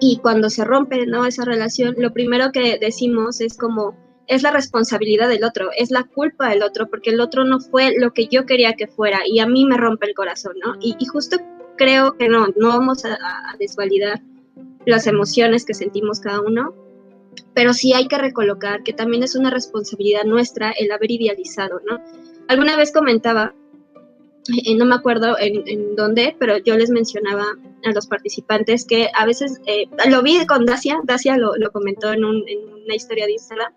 Y 0.00 0.18
cuando 0.18 0.48
se 0.48 0.64
rompe 0.64 1.06
¿no? 1.06 1.26
esa 1.26 1.44
relación, 1.44 1.94
lo 1.98 2.12
primero 2.12 2.52
que 2.52 2.78
decimos 2.78 3.40
es 3.40 3.56
como, 3.58 3.94
es 4.26 4.42
la 4.42 4.50
responsabilidad 4.50 5.28
del 5.28 5.44
otro, 5.44 5.70
es 5.76 5.90
la 5.90 6.04
culpa 6.04 6.48
del 6.50 6.62
otro, 6.62 6.88
porque 6.88 7.10
el 7.10 7.20
otro 7.20 7.44
no 7.44 7.60
fue 7.60 7.94
lo 7.98 8.12
que 8.12 8.28
yo 8.28 8.46
quería 8.46 8.74
que 8.74 8.86
fuera 8.86 9.20
y 9.26 9.40
a 9.40 9.46
mí 9.46 9.64
me 9.64 9.76
rompe 9.76 10.06
el 10.06 10.14
corazón, 10.14 10.54
¿no? 10.64 10.74
Y, 10.80 11.04
justo 11.06 11.38
creo 11.76 12.16
que 12.16 12.28
no, 12.28 12.48
no 12.56 12.68
vamos 12.68 13.04
a, 13.04 13.14
a, 13.14 13.56
desvalidar 13.58 14.20
las 14.86 15.06
emociones 15.06 15.64
que 15.64 15.74
sentimos 15.74 16.20
cada 16.20 16.40
uno, 16.40 16.74
pero 17.54 17.72
sí 17.72 17.92
hay 17.92 18.06
que 18.06 18.18
recolocar 18.18 18.82
que 18.82 18.92
también 18.92 19.22
es 19.22 19.34
una 19.34 19.50
responsabilidad 19.50 20.24
nuestra 20.24 20.72
el 20.72 20.92
haber 20.92 21.10
idealizado, 21.10 21.80
¿no? 21.88 22.02
Alguna 22.48 22.76
vez 22.76 22.92
comentaba 22.92 23.54
eh, 24.48 24.74
no 24.74 24.86
me 24.86 24.94
acuerdo 24.94 25.36
en, 25.38 25.94
dónde, 25.96 26.34
pero 26.38 26.58
yo 26.58 26.76
les 26.76 26.90
mencionaba 26.90 27.44
a 27.84 27.92
los 27.92 28.06
participantes 28.06 28.86
que 28.86 29.08
a 29.14 29.26
veces, 29.26 29.60
eh, 29.66 29.84
lo 30.08 30.22
vi 30.22 30.44
con 30.46 30.64
Dacia, 30.64 30.98
Dacia 31.04 31.36
lo, 31.36 31.54
comentó 31.72 32.12
en, 32.12 32.24
una 32.24 32.94
historia 32.94 33.26
de 33.26 33.32
Instagram, 33.32 33.72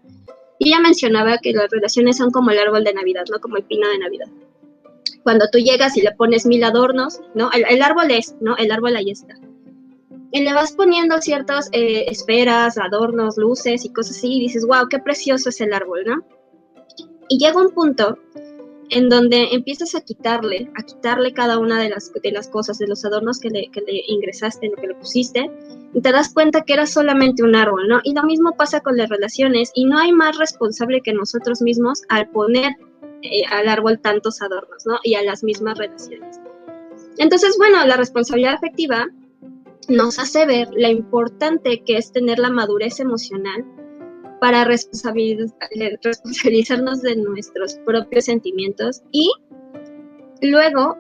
y 0.60 0.70
ella 0.70 0.80
mencionaba 0.80 1.38
que 1.40 1.52
las 1.52 1.70
relaciones 1.70 2.18
son 2.18 2.32
como 2.32 2.52
el 2.52 2.60
árbol 2.60 2.84
de 2.84 2.94
Navidad, 2.94 3.26
¿no? 3.30 3.40
Como 3.40 3.58
el 3.58 3.64
pino 3.64 3.88
de 3.90 4.00
Navidad. 4.00 4.28
Cuando 5.24 5.46
tú 5.52 5.58
llegas 5.58 5.98
y 5.98 6.02
le 6.02 6.12
pones 6.12 6.46
mil 6.46 6.64
adornos, 6.64 7.20
¿no? 7.34 7.50
El, 7.52 7.82
árbol 7.82 8.12
es, 8.12 8.36
¿no? 8.40 8.56
El 8.58 8.72
árbol 8.72 8.96
ahí 8.96 9.12
está. 9.12 9.36
Y 10.32 10.42
le 10.42 10.54
vas 10.54 10.72
poniendo 10.72 11.22
ciertas 11.22 11.70
eh, 11.74 12.06
esferas, 12.08 12.78
adornos, 12.78 13.38
luces 13.38 13.84
y 13.84 13.90
cosas 13.92 14.18
así, 14.18 14.38
y 14.38 14.40
dices, 14.42 14.66
wow, 14.66 14.88
qué 14.90 15.00
precioso 15.00 15.50
es 15.50 15.60
el 15.60 15.74
árbol, 15.74 16.04
¿no? 16.06 16.24
Y 17.28 17.38
llega 17.40 17.62
un 17.62 17.72
punto 17.72 18.18
en 18.94 19.10
donde 19.10 19.50
empiezas 19.52 19.96
a 19.96 20.02
quitarle, 20.02 20.70
a 20.76 20.84
quitarle 20.84 21.34
cada 21.34 21.58
una 21.58 21.82
de 21.82 21.90
las, 21.90 22.12
de 22.14 22.32
las 22.32 22.48
cosas, 22.48 22.78
de 22.78 22.88
los 22.88 23.04
adornos 23.04 23.40
que 23.40 23.50
le, 23.50 23.70
que 23.72 23.82
le 23.82 24.04
ingresaste, 24.08 24.70
lo 24.70 24.76
que 24.76 24.88
le 24.88 24.96
pusiste, 24.96 25.50
y 25.94 26.02
te 26.02 26.12
das 26.12 26.34
cuenta 26.34 26.62
que 26.62 26.74
era 26.74 26.86
solamente 26.86 27.44
un 27.44 27.56
árbol, 27.56 27.88
¿no? 27.88 28.02
Y 28.04 28.14
lo 28.14 28.24
mismo 28.24 28.56
pasa 28.56 28.82
con 28.82 28.96
las 28.96 29.10
relaciones, 29.10 29.72
y 29.74 29.86
no 29.86 29.98
hay 29.98 30.12
más 30.12 30.38
responsable 30.38 31.02
que 31.02 31.14
nosotros 31.14 31.62
mismos 31.62 32.04
al 32.10 32.30
poner 32.30 32.74
eh, 33.24 33.44
al 33.50 33.68
árbol 33.68 34.00
tantos 34.00 34.42
adornos, 34.42 34.86
¿no? 34.86 35.00
Y 35.04 35.16
a 35.16 35.24
las 35.24 35.44
mismas 35.44 35.78
relaciones. 35.78 36.40
Entonces, 37.18 37.56
bueno, 37.58 37.86
la 37.86 37.98
responsabilidad 37.98 38.54
afectiva 38.54 39.08
nos 39.88 40.20
hace 40.20 40.46
ver 40.46 40.70
la 40.76 40.90
importante 40.90 41.84
que 41.84 41.98
es 41.98 42.12
tener 42.12 42.38
la 42.40 42.50
madurez 42.50 43.00
emocional 43.00 43.66
para 44.44 44.66
responsabilizarnos 44.66 47.02
de 47.02 47.16
nuestros 47.16 47.76
propios 47.86 48.26
sentimientos 48.26 49.02
y 49.14 49.32
luego 50.42 50.98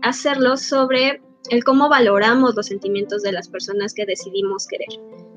hacerlo 0.00 0.56
sobre 0.56 1.20
el 1.50 1.62
cómo 1.62 1.90
valoramos 1.90 2.54
los 2.54 2.64
sentimientos 2.64 3.20
de 3.20 3.32
las 3.32 3.50
personas 3.50 3.92
que 3.92 4.06
decidimos 4.06 4.66
querer, 4.66 4.88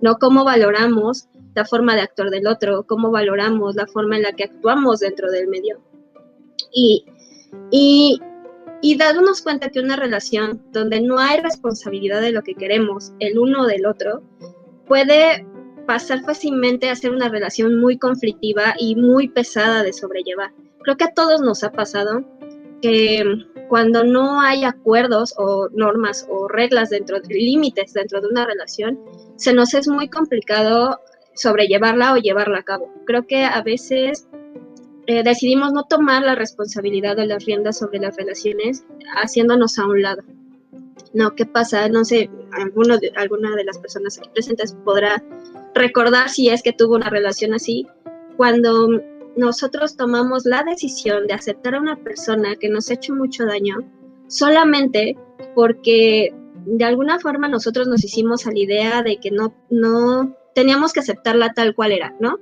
no 0.02 0.20
cómo 0.20 0.46
valoramos 0.46 1.28
la 1.54 1.66
forma 1.66 1.96
de 1.96 2.02
actuar 2.04 2.30
del 2.30 2.48
otro, 2.48 2.86
cómo 2.88 3.12
valoramos 3.12 3.76
la 3.76 3.88
forma 3.88 4.16
en 4.16 4.22
la 4.22 4.32
que 4.32 4.46
actuamos 4.46 5.02
dentro 5.02 5.30
del 5.32 5.50
medio. 5.50 5.82
Y, 6.74 7.04
y, 7.72 8.22
y 8.82 8.96
darnos 8.96 9.42
cuenta 9.42 9.68
que 9.68 9.82
una 9.82 9.98
relación 9.98 10.64
donde 10.72 11.02
no 11.02 11.20
hay 11.20 11.42
responsabilidad 11.42 12.22
de 12.22 12.32
lo 12.32 12.42
que 12.42 12.56
queremos 12.56 13.12
el 13.20 13.38
uno 13.38 13.66
del 13.66 13.86
otro 13.86 14.24
puede 14.88 15.46
pasar 15.86 16.24
fácilmente 16.24 16.90
a 16.90 16.96
ser 16.96 17.12
una 17.12 17.30
relación 17.30 17.80
muy 17.80 17.98
conflictiva 17.98 18.74
y 18.80 18.96
muy 18.96 19.28
pesada 19.28 19.84
de 19.84 19.94
sobrellevar. 19.94 20.52
Creo 20.84 20.98
que 20.98 21.06
a 21.06 21.14
todos 21.14 21.42
nos 21.42 21.64
ha 21.64 21.72
pasado 21.72 22.24
que 22.82 23.24
cuando 23.70 24.04
no 24.04 24.42
hay 24.42 24.64
acuerdos 24.64 25.34
o 25.38 25.70
normas 25.72 26.28
o 26.30 26.48
reglas 26.48 26.90
dentro 26.90 27.20
de 27.20 27.34
límites 27.34 27.94
dentro 27.94 28.20
de 28.20 28.28
una 28.28 28.46
relación, 28.46 29.00
se 29.36 29.54
nos 29.54 29.74
es 29.74 29.88
muy 29.88 30.10
complicado 30.10 31.00
sobrellevarla 31.36 32.14
o 32.14 32.18
llevarla 32.18 32.60
a 32.60 32.64
cabo. 32.64 32.92
Creo 33.06 33.26
que 33.26 33.46
a 33.46 33.62
veces 33.62 34.28
eh, 35.08 35.24
decidimos 35.24 35.74
no 35.74 35.84
tomar 35.84 36.24
la 36.24 36.36
responsabilidad 36.36 37.16
de 37.16 37.28
las 37.28 37.46
riendas 37.46 37.80
sobre 37.80 38.00
las 38.00 38.16
relaciones, 38.18 38.86
haciéndonos 39.22 39.80
a 39.80 39.86
un 39.86 40.02
lado. 40.02 40.22
No, 41.14 41.36
¿qué 41.36 41.46
pasa? 41.46 41.88
No 41.90 42.06
sé, 42.06 42.30
alguno 42.54 42.98
de, 42.98 43.12
alguna 43.16 43.56
de 43.56 43.64
las 43.64 43.78
personas 43.78 44.18
aquí 44.18 44.30
presentes 44.34 44.76
podrá 44.86 45.24
recordar 45.74 46.30
si 46.30 46.50
es 46.50 46.64
que 46.64 46.74
tuvo 46.74 46.96
una 46.96 47.10
relación 47.10 47.54
así, 47.54 47.88
cuando 48.38 48.90
nosotros 49.36 49.96
tomamos 49.96 50.46
la 50.46 50.64
decisión 50.64 51.28
de 51.28 51.34
aceptar 51.34 51.76
a 51.76 51.80
una 51.80 51.96
persona 51.98 52.56
que 52.56 52.70
nos 52.70 52.90
ha 52.90 52.96
hecho 52.96 53.14
mucho 53.16 53.46
daño 53.46 53.78
solamente 54.28 55.18
porque 55.56 56.34
de 56.66 56.86
alguna 56.86 57.20
forma 57.20 57.48
nosotros 57.48 57.88
nos 57.88 58.04
hicimos 58.04 58.46
a 58.46 58.52
la 58.52 58.60
idea 58.60 59.04
de 59.04 59.18
que 59.18 59.32
no, 59.32 59.54
no 59.70 60.36
teníamos 60.54 60.94
que 60.94 61.00
aceptarla 61.00 61.54
tal 61.54 61.76
cual 61.76 61.92
era, 61.92 62.16
¿no? 62.20 62.40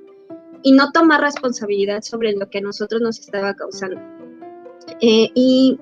Y 0.62 0.74
no 0.74 0.92
tomar 0.92 1.22
responsabilidad 1.22 2.02
sobre 2.02 2.34
lo 2.34 2.50
que 2.50 2.58
a 2.58 2.62
nosotros 2.62 3.02
nos 3.02 3.20
estaba 3.20 3.54
causando. 3.54 4.02
Eh, 5.02 5.30
y, 5.34 5.80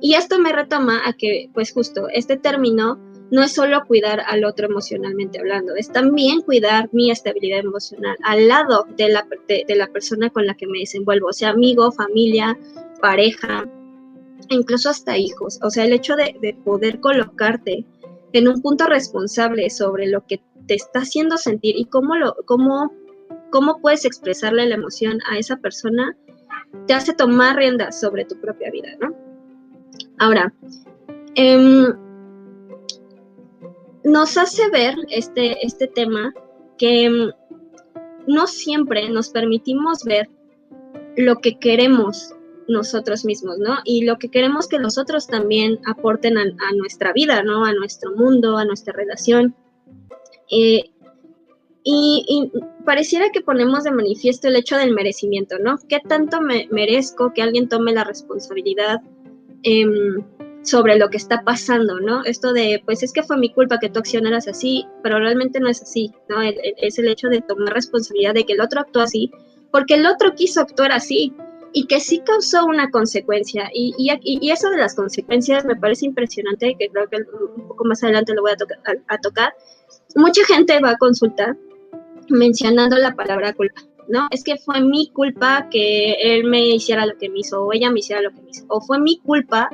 y 0.00 0.14
esto 0.14 0.38
me 0.38 0.52
retoma 0.52 1.00
a 1.06 1.14
que, 1.14 1.50
pues 1.54 1.72
justo, 1.72 2.08
este 2.12 2.36
término 2.36 2.98
no 3.30 3.42
es 3.42 3.52
solo 3.52 3.84
cuidar 3.86 4.20
al 4.26 4.44
otro 4.44 4.66
emocionalmente 4.66 5.38
hablando, 5.38 5.74
es 5.74 5.90
también 5.90 6.40
cuidar 6.40 6.88
mi 6.92 7.10
estabilidad 7.10 7.60
emocional 7.60 8.16
al 8.22 8.48
lado 8.48 8.86
de 8.96 9.08
la, 9.10 9.26
de, 9.48 9.76
la 9.76 9.86
persona 9.88 10.30
con 10.30 10.46
la 10.46 10.54
que 10.54 10.66
me 10.66 10.80
desenvuelvo, 10.80 11.28
o 11.28 11.32
sea, 11.32 11.50
amigo, 11.50 11.92
familia, 11.92 12.58
pareja, 13.00 13.66
incluso 14.48 14.90
hasta 14.90 15.18
hijos. 15.18 15.58
O 15.62 15.70
sea, 15.70 15.84
el 15.84 15.92
hecho 15.92 16.16
de, 16.16 16.34
de 16.40 16.54
poder 16.64 17.00
colocarte 17.00 17.84
en 18.32 18.48
un 18.48 18.62
punto 18.62 18.86
responsable 18.86 19.68
sobre 19.70 20.06
lo 20.06 20.24
que 20.26 20.40
te 20.66 20.74
está 20.74 21.00
haciendo 21.00 21.36
sentir 21.36 21.76
y 21.76 21.86
cómo, 21.86 22.16
lo, 22.16 22.36
cómo, 22.46 22.92
cómo 23.50 23.80
puedes 23.80 24.04
expresarle 24.04 24.66
la 24.66 24.74
emoción 24.74 25.20
a 25.30 25.38
esa 25.38 25.56
persona, 25.56 26.16
te 26.86 26.94
hace 26.94 27.14
tomar 27.14 27.56
riendas 27.56 28.00
sobre 28.00 28.24
tu 28.24 28.38
propia 28.40 28.70
vida, 28.70 28.88
¿no? 29.00 29.14
Ahora, 30.18 30.52
eh, 31.34 31.88
nos 34.04 34.36
hace 34.36 34.68
ver 34.70 34.94
este, 35.10 35.64
este 35.64 35.86
tema 35.86 36.32
que 36.76 37.10
mm, 37.10 37.30
no 38.26 38.46
siempre 38.46 39.08
nos 39.10 39.30
permitimos 39.30 40.04
ver 40.04 40.28
lo 41.16 41.36
que 41.36 41.58
queremos 41.58 42.34
nosotros 42.68 43.24
mismos, 43.24 43.58
¿no? 43.58 43.78
Y 43.84 44.04
lo 44.04 44.18
que 44.18 44.30
queremos 44.30 44.68
que 44.68 44.78
los 44.78 44.98
otros 44.98 45.26
también 45.26 45.80
aporten 45.86 46.36
a, 46.36 46.44
nuestra 46.76 47.12
vida, 47.12 47.42
¿no? 47.42 47.64
A 47.64 47.72
nuestro 47.72 48.14
mundo, 48.14 48.58
a 48.58 48.64
nuestra 48.64 48.92
relación. 48.92 49.54
Eh, 50.50 50.90
y, 51.82 52.52
pareciera 52.84 53.30
que 53.32 53.40
ponemos 53.40 53.84
de 53.84 53.90
manifiesto 53.90 54.48
el 54.48 54.56
hecho 54.56 54.76
del 54.76 54.92
merecimiento, 54.92 55.58
¿no? 55.58 55.78
¿Qué 55.88 56.00
tanto 56.06 56.42
me 56.42 56.68
merezco 56.70 57.32
que 57.32 57.42
alguien 57.42 57.68
tome 57.68 57.92
la 57.92 58.04
responsabilidad? 58.04 59.00
Eh, 59.62 59.86
sobre 60.62 60.98
lo 60.98 61.08
que 61.08 61.16
está 61.16 61.42
pasando, 61.42 62.00
¿no? 62.00 62.24
Esto 62.24 62.52
de, 62.52 62.82
pues 62.84 63.02
es 63.02 63.12
que 63.12 63.22
fue 63.22 63.36
mi 63.36 63.52
culpa 63.52 63.78
que 63.78 63.88
tú 63.88 64.00
accionaras 64.00 64.48
así, 64.48 64.86
pero 65.02 65.18
realmente 65.18 65.60
no 65.60 65.68
es 65.68 65.82
así, 65.82 66.12
¿no? 66.28 66.42
es 66.42 66.98
el 66.98 67.08
hecho 67.08 67.28
de 67.28 67.40
tomar 67.40 67.72
responsabilidad 67.72 68.34
de 68.34 68.44
que 68.44 68.54
el 68.54 68.60
otro 68.60 68.80
actuó 68.80 69.02
así, 69.02 69.30
porque 69.70 69.94
el 69.94 70.06
otro 70.06 70.34
quiso 70.34 70.60
actuar 70.60 70.92
así 70.92 71.32
y 71.72 71.86
que 71.86 72.00
sí 72.00 72.20
causó 72.24 72.64
una 72.66 72.90
consecuencia. 72.90 73.70
Y, 73.72 73.94
y, 73.96 74.50
eso 74.50 74.70
de 74.70 74.78
las 74.78 74.94
consecuencias 74.94 75.64
me 75.64 75.76
parece 75.76 76.06
impresionante, 76.06 76.74
que 76.78 76.88
creo 76.88 77.08
que 77.08 77.18
un 77.56 77.68
poco 77.68 77.84
más 77.84 78.02
adelante 78.02 78.34
lo 78.34 78.42
voy 78.42 78.52
a, 78.52 79.14
a 79.14 79.18
tocar. 79.18 79.52
Mucha 80.16 80.44
gente 80.46 80.80
va 80.80 80.90
a 80.90 80.98
consultar 80.98 81.56
mencionando 82.28 82.96
la 82.96 83.14
palabra 83.14 83.52
culpa. 83.52 83.82
¿no? 84.08 84.26
Es 84.30 84.42
que 84.42 84.56
fue 84.56 84.80
mi 84.80 85.10
culpa 85.10 85.68
que 85.70 86.12
él 86.12 86.44
me 86.44 86.66
hiciera 86.66 87.04
lo 87.04 87.16
que 87.18 87.28
me 87.28 87.40
hizo 87.40 87.62
o 87.62 87.72
ella 87.74 87.90
me 87.90 88.00
hiciera 88.00 88.22
lo 88.22 88.30
que 88.30 88.40
me 88.40 88.50
hizo. 88.50 88.64
O 88.68 88.80
fue 88.80 88.98
mi 88.98 89.18
culpa 89.18 89.68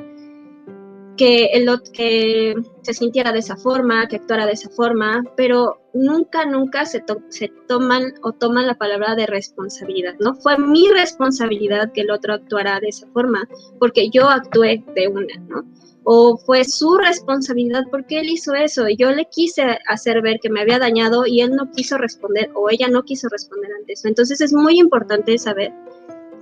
que, 1.17 1.45
el, 1.45 1.69
que 1.93 2.55
se 2.81 2.93
sintiera 2.93 3.31
de 3.31 3.39
esa 3.39 3.55
forma, 3.55 4.07
que 4.07 4.17
actuara 4.17 4.45
de 4.45 4.53
esa 4.53 4.69
forma, 4.69 5.23
pero 5.35 5.81
nunca, 5.93 6.45
nunca 6.45 6.85
se, 6.85 7.03
se 7.29 7.51
toman 7.67 8.13
o 8.23 8.33
toman 8.33 8.67
la 8.67 8.75
palabra 8.75 9.15
de 9.15 9.25
responsabilidad. 9.25 10.15
No 10.19 10.35
fue 10.35 10.57
mi 10.57 10.87
responsabilidad 10.89 11.91
que 11.93 12.01
el 12.01 12.11
otro 12.11 12.33
actuara 12.33 12.79
de 12.79 12.89
esa 12.89 13.07
forma, 13.07 13.47
porque 13.79 14.09
yo 14.09 14.29
actué 14.29 14.83
de 14.95 15.07
una, 15.07 15.35
¿no? 15.47 15.63
O 16.03 16.37
fue 16.37 16.63
su 16.65 16.97
responsabilidad 16.97 17.83
porque 17.89 18.19
él 18.19 18.29
hizo 18.29 18.53
eso 18.53 18.87
yo 18.95 19.09
le 19.09 19.25
quise 19.25 19.79
hacer 19.87 20.21
ver 20.21 20.39
que 20.39 20.51
me 20.51 20.61
había 20.61 20.77
dañado 20.77 21.25
y 21.25 21.41
él 21.41 21.55
no 21.55 21.71
quiso 21.71 21.97
responder 21.97 22.51
o 22.53 22.69
ella 22.69 22.87
no 22.89 23.01
quiso 23.01 23.27
responder 23.27 23.71
ante 23.73 23.93
eso. 23.93 24.07
Entonces 24.07 24.39
es 24.39 24.53
muy 24.53 24.77
importante 24.77 25.35
saber 25.39 25.73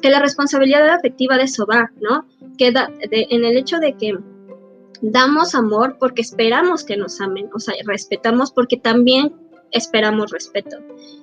que 0.01 0.09
la 0.09 0.19
responsabilidad 0.19 0.89
afectiva 0.89 1.37
de 1.37 1.43
eso 1.43 1.65
va, 1.65 1.89
¿no? 2.01 2.25
Queda 2.57 2.91
en 3.09 3.45
el 3.45 3.55
hecho 3.55 3.79
de 3.79 3.93
que 3.93 4.17
damos 5.03 5.53
amor 5.53 5.97
porque 5.99 6.21
esperamos 6.21 6.83
que 6.83 6.97
nos 6.97 7.19
amen, 7.19 7.49
o 7.53 7.59
sea, 7.59 7.75
respetamos 7.85 8.51
porque 8.51 8.77
también 8.77 9.35
esperamos 9.71 10.31
respeto. 10.31 10.77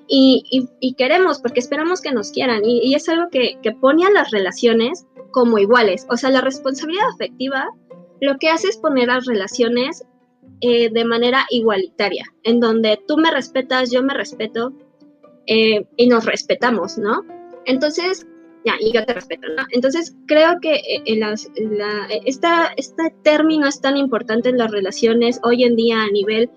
Y, 0.06 0.66
queremos 0.98 1.40
porque 1.40 1.60
esperamos 1.60 2.00
que 2.00 2.12
nos 2.12 2.30
quieran. 2.30 2.62
Y, 2.64 2.94
es 2.94 3.08
algo 3.08 3.30
que, 3.30 3.58
que, 3.62 3.72
pone 3.72 4.04
a 4.04 4.10
las 4.10 4.30
relaciones 4.30 5.06
como 5.30 5.58
iguales. 5.58 6.06
O 6.10 6.16
sea, 6.16 6.30
la 6.30 6.40
responsabilidad 6.40 7.08
afectiva 7.14 7.68
lo 8.20 8.36
que 8.38 8.50
hace 8.50 8.68
es 8.68 8.76
poner 8.76 9.08
las 9.08 9.24
relaciones 9.24 10.04
eh, 10.60 10.90
de 10.90 11.04
manera 11.06 11.46
igualitaria, 11.48 12.26
en 12.42 12.60
donde 12.60 13.00
tú 13.08 13.16
me 13.16 13.30
respetas, 13.30 13.90
yo 13.90 14.02
me 14.02 14.12
respeto 14.12 14.74
eh, 15.46 15.86
y 15.96 16.06
nos 16.06 16.26
respetamos, 16.26 16.98
¿no? 16.98 17.24
Entonces, 17.64 18.26
ya, 18.64 18.74
y 18.78 18.92
yo 18.92 19.04
te 19.06 19.14
respeto, 19.14 19.46
¿no? 19.56 19.64
Entonces, 19.70 20.14
creo 20.26 20.60
que 20.60 20.74
eh, 20.74 22.20
esta, 22.26 22.72
este 22.76 23.14
término 23.22 23.66
es 23.66 23.80
tan 23.80 23.96
importante 23.96 24.50
en 24.50 24.58
las 24.58 24.70
relaciones 24.70 25.40
hoy 25.42 25.64
en 25.64 25.76
día 25.76 26.02
a 26.02 26.10
nivel 26.10 26.50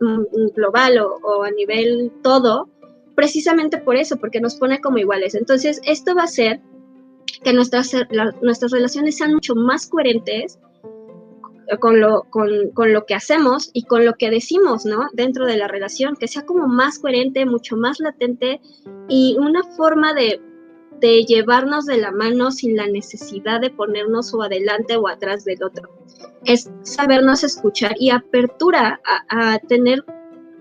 mm, 0.00 0.48
global 0.54 0.98
o, 0.98 1.44
a 1.44 1.50
nivel 1.52 2.10
todo, 2.22 2.68
precisamente 3.14 3.78
por 3.78 3.96
eso, 3.96 4.16
porque 4.16 4.40
nos 4.40 4.56
pone 4.56 4.80
como 4.80 4.98
iguales. 4.98 5.34
Entonces, 5.34 5.80
esto 5.84 6.14
va 6.14 6.22
a 6.22 6.24
hacer 6.24 6.60
que 7.44 7.52
nuestras, 7.52 7.94
nuestras 8.42 8.72
relaciones 8.72 9.16
sean 9.16 9.34
mucho 9.34 9.54
más 9.54 9.86
coherentes 9.86 10.58
con 11.80 12.00
lo, 12.00 12.24
con, 12.30 12.70
con, 12.74 12.92
lo 12.92 13.06
que 13.06 13.14
hacemos 13.14 13.70
y 13.72 13.84
con 13.84 14.04
lo 14.04 14.14
que 14.14 14.30
decimos, 14.30 14.84
¿no? 14.84 15.08
Dentro 15.14 15.46
de 15.46 15.56
la 15.56 15.68
relación, 15.68 16.16
que 16.16 16.28
sea 16.28 16.44
como 16.44 16.66
más 16.66 16.98
coherente, 16.98 17.46
mucho 17.46 17.76
más 17.76 18.00
latente 18.00 18.60
y 19.08 19.36
una 19.38 19.62
forma 19.62 20.12
de, 20.12 20.40
de 21.04 21.22
llevarnos 21.26 21.84
de 21.84 21.98
la 21.98 22.10
mano 22.12 22.50
sin 22.50 22.76
la 22.76 22.86
necesidad 22.86 23.60
de 23.60 23.68
ponernos 23.68 24.32
o 24.32 24.42
adelante 24.42 24.96
o 24.96 25.06
atrás 25.06 25.44
del 25.44 25.62
otro. 25.62 25.90
Es 26.46 26.70
sabernos 26.80 27.44
escuchar 27.44 27.94
y 27.98 28.08
apertura 28.08 29.02
a, 29.28 29.58
tener 29.58 30.02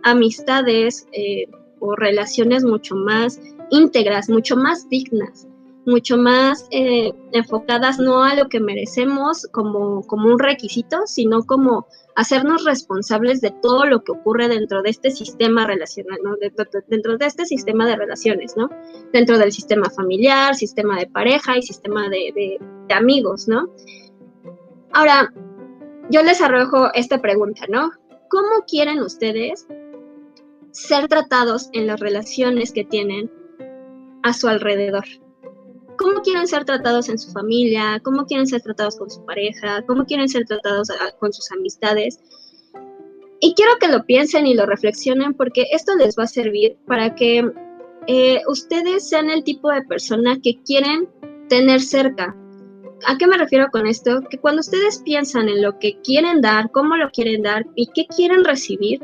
amistades 0.03 1.07
eh, 1.13 1.45
o 1.79 1.95
relaciones 1.95 2.65
mucho 2.65 2.93
más 2.93 3.39
íntegras, 3.69 4.29
mucho 4.29 4.57
más 4.57 4.89
dignas 4.89 5.47
mucho 5.85 6.17
más 6.17 6.65
eh, 6.71 7.11
enfocadas 7.33 7.99
no 7.99 8.23
a 8.23 8.35
lo 8.35 8.47
que 8.47 8.61
merecemos 8.61 9.47
como, 9.51 10.01
como 10.03 10.29
un 10.29 10.39
requisito, 10.39 11.01
sino 11.05 11.43
como 11.43 11.87
hacernos 12.15 12.63
responsables 12.63 13.41
de 13.41 13.51
todo 13.61 13.85
lo 13.85 14.03
que 14.03 14.11
ocurre 14.11 14.47
dentro 14.47 14.81
de 14.81 14.89
este 14.89 15.11
sistema 15.11 15.65
relacional, 15.65 16.19
dentro, 16.89 17.17
de 17.17 17.25
este 17.25 17.45
sistema 17.45 17.87
de 17.87 17.95
relaciones, 17.95 18.55
¿no? 18.55 18.69
Dentro 19.11 19.37
del 19.37 19.51
sistema 19.51 19.89
familiar, 19.89 20.55
sistema 20.55 20.99
de 20.99 21.07
pareja 21.07 21.57
y 21.57 21.61
sistema 21.61 22.09
de, 22.09 22.59
de 22.87 22.93
amigos, 22.93 23.47
¿no? 23.47 23.69
Ahora, 24.91 25.33
yo 26.09 26.21
les 26.21 26.41
arrojo 26.41 26.93
esta 26.93 27.21
pregunta, 27.21 27.65
¿no? 27.67 27.91
¿Cómo 28.29 28.65
quieren 28.67 28.99
ustedes 28.99 29.67
ser 30.71 31.07
tratados 31.07 31.69
en 31.73 31.87
las 31.87 31.99
relaciones 31.99 32.71
que 32.71 32.83
tienen 32.83 33.31
a 34.23 34.33
su 34.33 34.47
alrededor? 34.47 35.05
Cómo 35.97 36.21
quieren 36.21 36.47
ser 36.47 36.65
tratados 36.65 37.09
en 37.09 37.17
su 37.17 37.31
familia, 37.31 37.99
cómo 38.03 38.25
quieren 38.25 38.47
ser 38.47 38.61
tratados 38.61 38.97
con 38.97 39.09
su 39.09 39.25
pareja, 39.25 39.83
cómo 39.87 40.05
quieren 40.05 40.29
ser 40.29 40.45
tratados 40.45 40.89
ah, 40.89 41.11
con 41.19 41.33
sus 41.33 41.51
amistades. 41.51 42.19
Y 43.39 43.53
quiero 43.55 43.73
que 43.79 43.89
lo 43.89 44.05
piensen 44.05 44.47
y 44.47 44.53
lo 44.53 44.65
reflexionen 44.65 45.33
porque 45.33 45.65
esto 45.71 45.95
les 45.95 46.17
va 46.17 46.23
a 46.23 46.27
servir 46.27 46.77
para 46.87 47.13
que 47.15 47.51
eh, 48.07 48.41
ustedes 48.47 49.07
sean 49.07 49.29
el 49.29 49.43
tipo 49.43 49.69
de 49.69 49.81
persona 49.83 50.39
que 50.41 50.61
quieren 50.63 51.09
tener 51.49 51.81
cerca. 51.81 52.35
¿A 53.05 53.17
qué 53.17 53.27
me 53.27 53.37
refiero 53.37 53.67
con 53.71 53.85
esto? 53.85 54.21
Que 54.29 54.37
cuando 54.37 54.61
ustedes 54.61 55.01
piensan 55.03 55.49
en 55.49 55.61
lo 55.61 55.77
que 55.77 55.99
quieren 56.01 56.41
dar, 56.41 56.71
cómo 56.71 56.95
lo 56.95 57.09
quieren 57.09 57.43
dar 57.43 57.65
y 57.75 57.87
qué 57.93 58.07
quieren 58.07 58.45
recibir, 58.45 59.01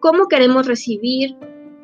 cómo 0.00 0.26
queremos 0.28 0.66
recibir, 0.66 1.36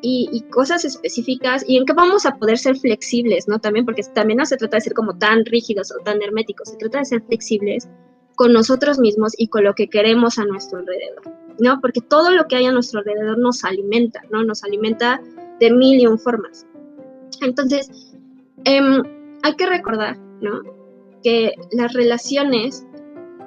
y, 0.05 0.41
cosas 0.51 0.83
específicas 0.83 1.63
y 1.65 1.77
en 1.77 1.85
qué 1.85 1.93
vamos 1.93 2.25
a 2.25 2.35
poder 2.35 2.57
ser 2.57 2.75
flexibles, 2.75 3.47
¿no? 3.47 3.59
También 3.59 3.85
porque 3.85 4.03
también 4.13 4.37
no 4.37 4.45
se 4.45 4.57
trata 4.57 4.77
de 4.77 4.81
ser 4.81 4.93
como 4.93 5.17
tan 5.17 5.45
rígidos 5.45 5.91
o 5.91 6.03
tan 6.03 6.21
herméticos, 6.21 6.69
se 6.69 6.77
trata 6.77 6.99
de 6.99 7.05
ser 7.05 7.23
flexibles 7.23 7.87
con 8.35 8.51
nosotros 8.51 8.99
mismos 8.99 9.33
y 9.37 9.47
con 9.47 9.63
lo 9.63 9.73
que 9.73 9.87
queremos 9.87 10.37
a 10.39 10.45
nuestro 10.45 10.79
alrededor, 10.79 11.21
¿no? 11.59 11.79
Porque 11.79 12.01
todo 12.01 12.31
lo 12.31 12.47
que 12.47 12.57
hay 12.57 12.65
a 12.65 12.73
nuestro 12.73 12.99
alrededor 12.99 13.37
nos 13.37 13.63
alimenta, 13.63 14.21
¿no? 14.29 14.43
Nos 14.43 14.65
alimenta 14.65 15.21
de 15.61 15.71
mil 15.71 16.01
y 16.01 16.05
un 16.05 16.19
formas. 16.19 16.67
Entonces, 17.41 17.89
em, 18.65 19.03
hay 19.41 19.55
que 19.55 19.65
recordar, 19.65 20.17
¿no? 20.41 20.63
Que 21.23 21.53
las 21.71 21.93
relaciones 21.93 22.85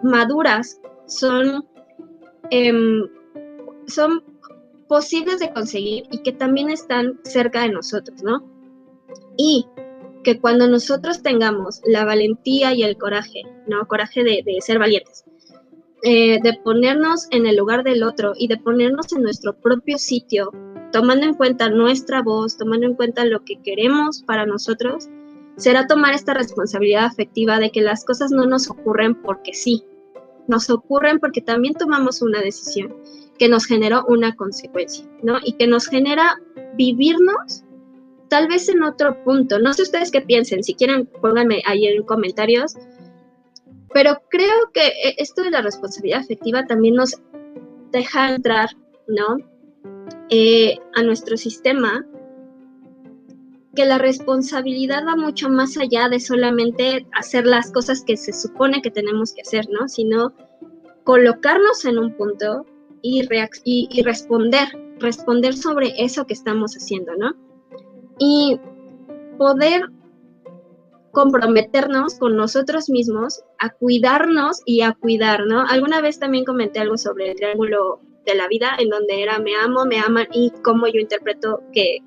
maduras 0.02 0.80
son, 1.06 1.66
em, 2.50 3.02
son 3.86 4.22
posibles 4.88 5.38
de 5.38 5.52
conseguir 5.52 6.04
y 6.10 6.22
que 6.22 6.32
también 6.32 6.70
están 6.70 7.18
cerca 7.24 7.62
de 7.62 7.70
nosotros, 7.70 8.22
¿no? 8.22 8.44
Y 9.36 9.66
que 10.24 10.40
cuando 10.40 10.68
nosotros 10.68 11.22
tengamos 11.22 11.80
la 11.84 12.04
valentía 12.04 12.74
y 12.74 12.82
el 12.82 12.96
coraje, 12.96 13.42
¿no? 13.66 13.86
Coraje 13.86 14.24
de, 14.24 14.42
ser 14.60 14.78
valientes, 14.78 15.24
eh, 16.02 16.40
de 16.42 16.54
ponernos 16.64 17.28
en 17.30 17.46
el 17.46 17.56
lugar 17.56 17.84
del 17.84 18.02
otro 18.02 18.32
y 18.36 18.48
de 18.48 18.56
ponernos 18.56 19.12
en 19.12 19.22
nuestro 19.22 19.56
propio 19.60 19.98
sitio, 19.98 20.50
tomando 20.92 21.26
en 21.26 21.34
cuenta 21.34 21.68
nuestra 21.68 22.22
voz, 22.22 22.56
tomando 22.56 22.86
en 22.86 22.94
cuenta 22.94 23.24
lo 23.24 23.44
que 23.44 23.60
queremos 23.62 24.22
para 24.22 24.46
nosotros, 24.46 25.08
será 25.56 25.86
tomar 25.86 26.14
esta 26.14 26.34
responsabilidad 26.34 27.04
afectiva 27.04 27.58
de 27.58 27.70
que 27.70 27.80
las 27.80 28.04
cosas 28.04 28.30
no 28.30 28.46
nos 28.46 28.68
ocurren 28.68 29.14
porque 29.22 29.54
sí, 29.54 29.84
nos 30.48 30.70
ocurren 30.70 31.18
porque 31.18 31.40
también 31.40 31.74
tomamos 31.74 32.22
una 32.22 32.40
decisión 32.40 32.94
que 33.38 33.48
nos 33.48 33.66
generó 33.66 34.04
una 34.08 34.34
consecuencia, 34.34 35.06
¿no? 35.22 35.38
Y 35.44 35.52
que 35.54 35.66
nos 35.66 35.88
genera 35.88 36.40
vivirnos 36.74 37.64
tal 38.28 38.48
vez 38.48 38.68
en 38.68 38.82
otro 38.82 39.22
punto. 39.24 39.58
No 39.58 39.72
sé 39.72 39.82
ustedes 39.82 40.10
qué 40.10 40.20
piensen, 40.20 40.62
si 40.62 40.74
quieren 40.74 41.06
pónganme 41.20 41.62
ahí 41.66 41.86
en 41.86 42.02
comentarios, 42.02 42.74
pero 43.92 44.20
creo 44.28 44.70
que 44.72 44.86
e, 44.86 45.14
esto 45.18 45.42
de 45.42 45.50
la 45.50 45.62
responsabilidad 45.62 46.20
afectiva 46.20 46.66
también 46.66 46.94
nos 46.94 47.16
deja 47.92 48.34
entrar, 48.34 48.70
¿no? 49.06 49.38
Eh, 50.28 50.78
a 50.94 51.02
nuestro 51.02 51.36
sistema, 51.36 52.04
que 53.74 53.84
la 53.84 53.98
responsabilidad 53.98 55.06
va 55.06 55.16
mucho 55.16 55.48
más 55.48 55.76
allá 55.76 56.08
de 56.08 56.18
solamente 56.18 57.06
hacer 57.12 57.46
las 57.46 57.70
cosas 57.70 58.02
que 58.04 58.16
se 58.16 58.32
supone 58.32 58.82
que 58.82 58.90
tenemos 58.90 59.32
que 59.34 59.42
hacer, 59.42 59.68
¿no? 59.70 59.86
Sino 59.88 60.32
colocarnos 61.04 61.84
en 61.84 61.98
un 61.98 62.16
punto 62.16 62.66
y, 63.64 64.02
responder, 64.02 64.68
responder 64.98 65.54
sobre 65.54 65.92
eso 65.98 66.26
que 66.26 66.34
estamos 66.34 66.74
haciendo, 66.74 67.12
¿no? 67.16 67.34
Y 68.18 68.58
poder 69.38 69.90
comprometernos 71.12 72.18
con 72.18 72.36
nosotros 72.36 72.90
mismos 72.90 73.42
a 73.58 73.70
cuidarnos 73.70 74.60
y 74.66 74.82
a 74.82 74.92
cuidar, 74.92 75.46
¿no? 75.46 75.64
Alguna 75.66 76.00
vez 76.00 76.18
también 76.18 76.44
comenté 76.44 76.80
algo 76.80 76.98
sobre 76.98 77.30
el 77.30 77.36
triángulo 77.36 78.00
de 78.26 78.34
la 78.34 78.48
vida, 78.48 78.72
en 78.78 78.90
donde 78.90 79.22
era 79.22 79.38
me 79.38 79.54
amo, 79.56 79.86
me 79.86 79.98
aman 79.98 80.26
y 80.32 80.50
cómo 80.62 80.86
yo 80.88 81.00
interpreto 81.00 81.62
que, 81.72 81.98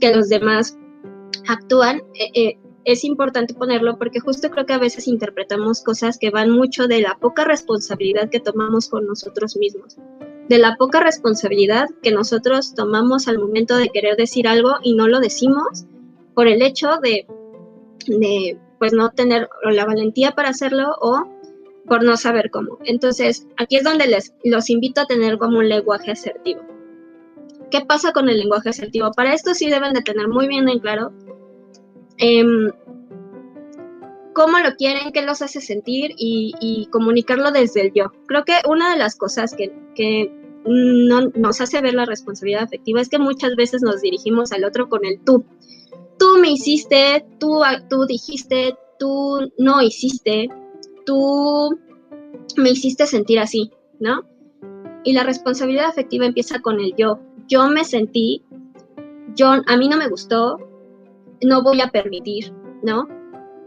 que 0.00 0.14
los 0.14 0.28
demás 0.28 0.78
actúan. 1.48 1.98
Eh, 2.14 2.30
eh, 2.34 2.58
es 2.84 3.04
importante 3.04 3.54
ponerlo 3.54 3.98
porque 3.98 4.20
justo 4.20 4.50
creo 4.50 4.66
que 4.66 4.72
a 4.72 4.78
veces 4.78 5.06
interpretamos 5.06 5.82
cosas 5.82 6.18
que 6.18 6.30
van 6.30 6.50
mucho 6.50 6.88
de 6.88 7.00
la 7.00 7.16
poca 7.20 7.44
responsabilidad 7.44 8.30
que 8.30 8.40
tomamos 8.40 8.88
con 8.88 9.06
nosotros 9.06 9.56
mismos, 9.56 9.96
de 10.48 10.58
la 10.58 10.76
poca 10.76 11.00
responsabilidad 11.00 11.88
que 12.02 12.10
nosotros 12.10 12.74
tomamos 12.74 13.28
al 13.28 13.38
momento 13.38 13.76
de 13.76 13.90
querer 13.90 14.16
decir 14.16 14.48
algo 14.48 14.76
y 14.82 14.94
no 14.94 15.08
lo 15.08 15.20
decimos 15.20 15.84
por 16.34 16.48
el 16.48 16.62
hecho 16.62 16.98
de, 17.02 17.26
de 18.06 18.58
pues 18.78 18.92
no 18.92 19.10
tener 19.10 19.48
la 19.64 19.84
valentía 19.84 20.32
para 20.32 20.48
hacerlo 20.48 20.96
o 21.00 21.28
por 21.86 22.02
no 22.02 22.16
saber 22.16 22.50
cómo. 22.50 22.78
Entonces, 22.84 23.46
aquí 23.56 23.76
es 23.76 23.84
donde 23.84 24.06
les 24.06 24.32
los 24.44 24.70
invito 24.70 25.02
a 25.02 25.06
tener 25.06 25.38
como 25.38 25.58
un 25.58 25.68
lenguaje 25.68 26.12
asertivo. 26.12 26.62
¿Qué 27.70 27.82
pasa 27.84 28.12
con 28.12 28.28
el 28.28 28.38
lenguaje 28.38 28.70
asertivo? 28.70 29.12
Para 29.12 29.34
esto 29.34 29.54
sí 29.54 29.68
deben 29.68 29.92
de 29.92 30.02
tener 30.02 30.28
muy 30.28 30.48
bien 30.48 30.68
en 30.68 30.78
claro 30.78 31.12
Em, 32.20 32.70
cómo 34.34 34.58
lo 34.58 34.76
quieren, 34.76 35.10
qué 35.12 35.22
los 35.22 35.40
hace 35.40 35.60
sentir 35.62 36.12
y, 36.18 36.86
comunicarlo 36.92 37.50
desde 37.50 37.80
el 37.80 37.92
yo. 37.94 38.12
Creo 38.26 38.44
que 38.44 38.54
una 38.68 38.92
de 38.92 38.98
las 38.98 39.16
cosas 39.16 39.54
que, 39.54 40.30
no, 40.66 41.30
nos 41.34 41.60
hace 41.62 41.80
ver 41.80 41.94
la 41.94 42.04
responsabilidad 42.04 42.64
afectiva 42.64 43.00
es 43.00 43.08
que 43.08 43.18
muchas 43.18 43.56
veces 43.56 43.80
nos 43.82 44.02
dirigimos 44.02 44.52
al 44.52 44.64
otro 44.64 44.88
con 44.88 45.04
el 45.04 45.18
tú. 45.24 45.44
Tú 46.18 46.36
me 46.38 46.50
hiciste, 46.50 47.24
tú, 47.38 47.62
tú 47.88 48.04
dijiste, 48.06 48.76
tú 48.98 49.50
no 49.56 49.80
hiciste, 49.80 50.48
tú 51.06 51.78
me 52.58 52.70
hiciste 52.70 53.06
sentir 53.06 53.38
así, 53.38 53.70
¿no? 53.98 54.22
Y 55.04 55.14
la 55.14 55.24
responsabilidad 55.24 55.86
afectiva 55.86 56.26
empieza 56.26 56.60
con 56.60 56.78
el 56.80 56.94
yo. 56.96 57.18
Yo 57.48 57.66
me 57.68 57.84
sentí, 57.84 58.44
yo, 59.34 59.52
a 59.66 59.76
mí 59.78 59.88
no 59.88 59.96
me 59.96 60.08
gustó, 60.08 60.58
no 61.42 61.62
voy 61.62 61.80
a 61.80 61.90
permitir, 61.90 62.52
¿no? 62.82 63.08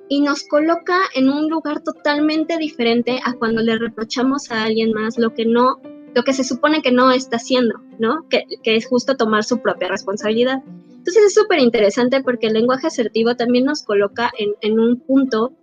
Y 0.10 0.22
nos 0.22 0.44
coloca 0.44 0.98
en 1.16 1.30
un 1.30 1.50
lugar 1.50 1.82
totalmente 1.82 2.58
diferente 2.58 3.20
a 3.24 3.34
cuando 3.34 3.62
le 3.62 3.78
reprochamos 3.78 4.52
a 4.52 4.64
alguien 4.64 4.92
más 4.94 5.18
lo 5.18 5.34
que 5.34 5.46
no, 5.46 5.82
lo 6.14 6.24
que 6.24 6.34
se 6.34 6.44
supone 6.44 6.82
que 6.82 6.92
no 6.92 7.12
está 7.12 7.38
haciendo, 7.38 7.80
¿no? 8.00 8.28
Que, 8.30 8.46
es 8.64 8.88
justo 8.88 9.16
tomar 9.16 9.44
su 9.44 9.62
propia 9.62 9.88
responsabilidad. 9.88 10.62
Entonces 10.90 11.24
es 11.26 11.34
súper 11.34 11.60
interesante 11.60 12.22
porque 12.22 12.48
el 12.48 12.54
lenguaje 12.54 12.88
asertivo 12.88 13.36
también 13.36 13.66
nos 13.66 13.84
coloca 13.84 14.32
en, 14.38 14.54
en 14.62 14.80
un 14.80 15.00
punto 15.00 15.54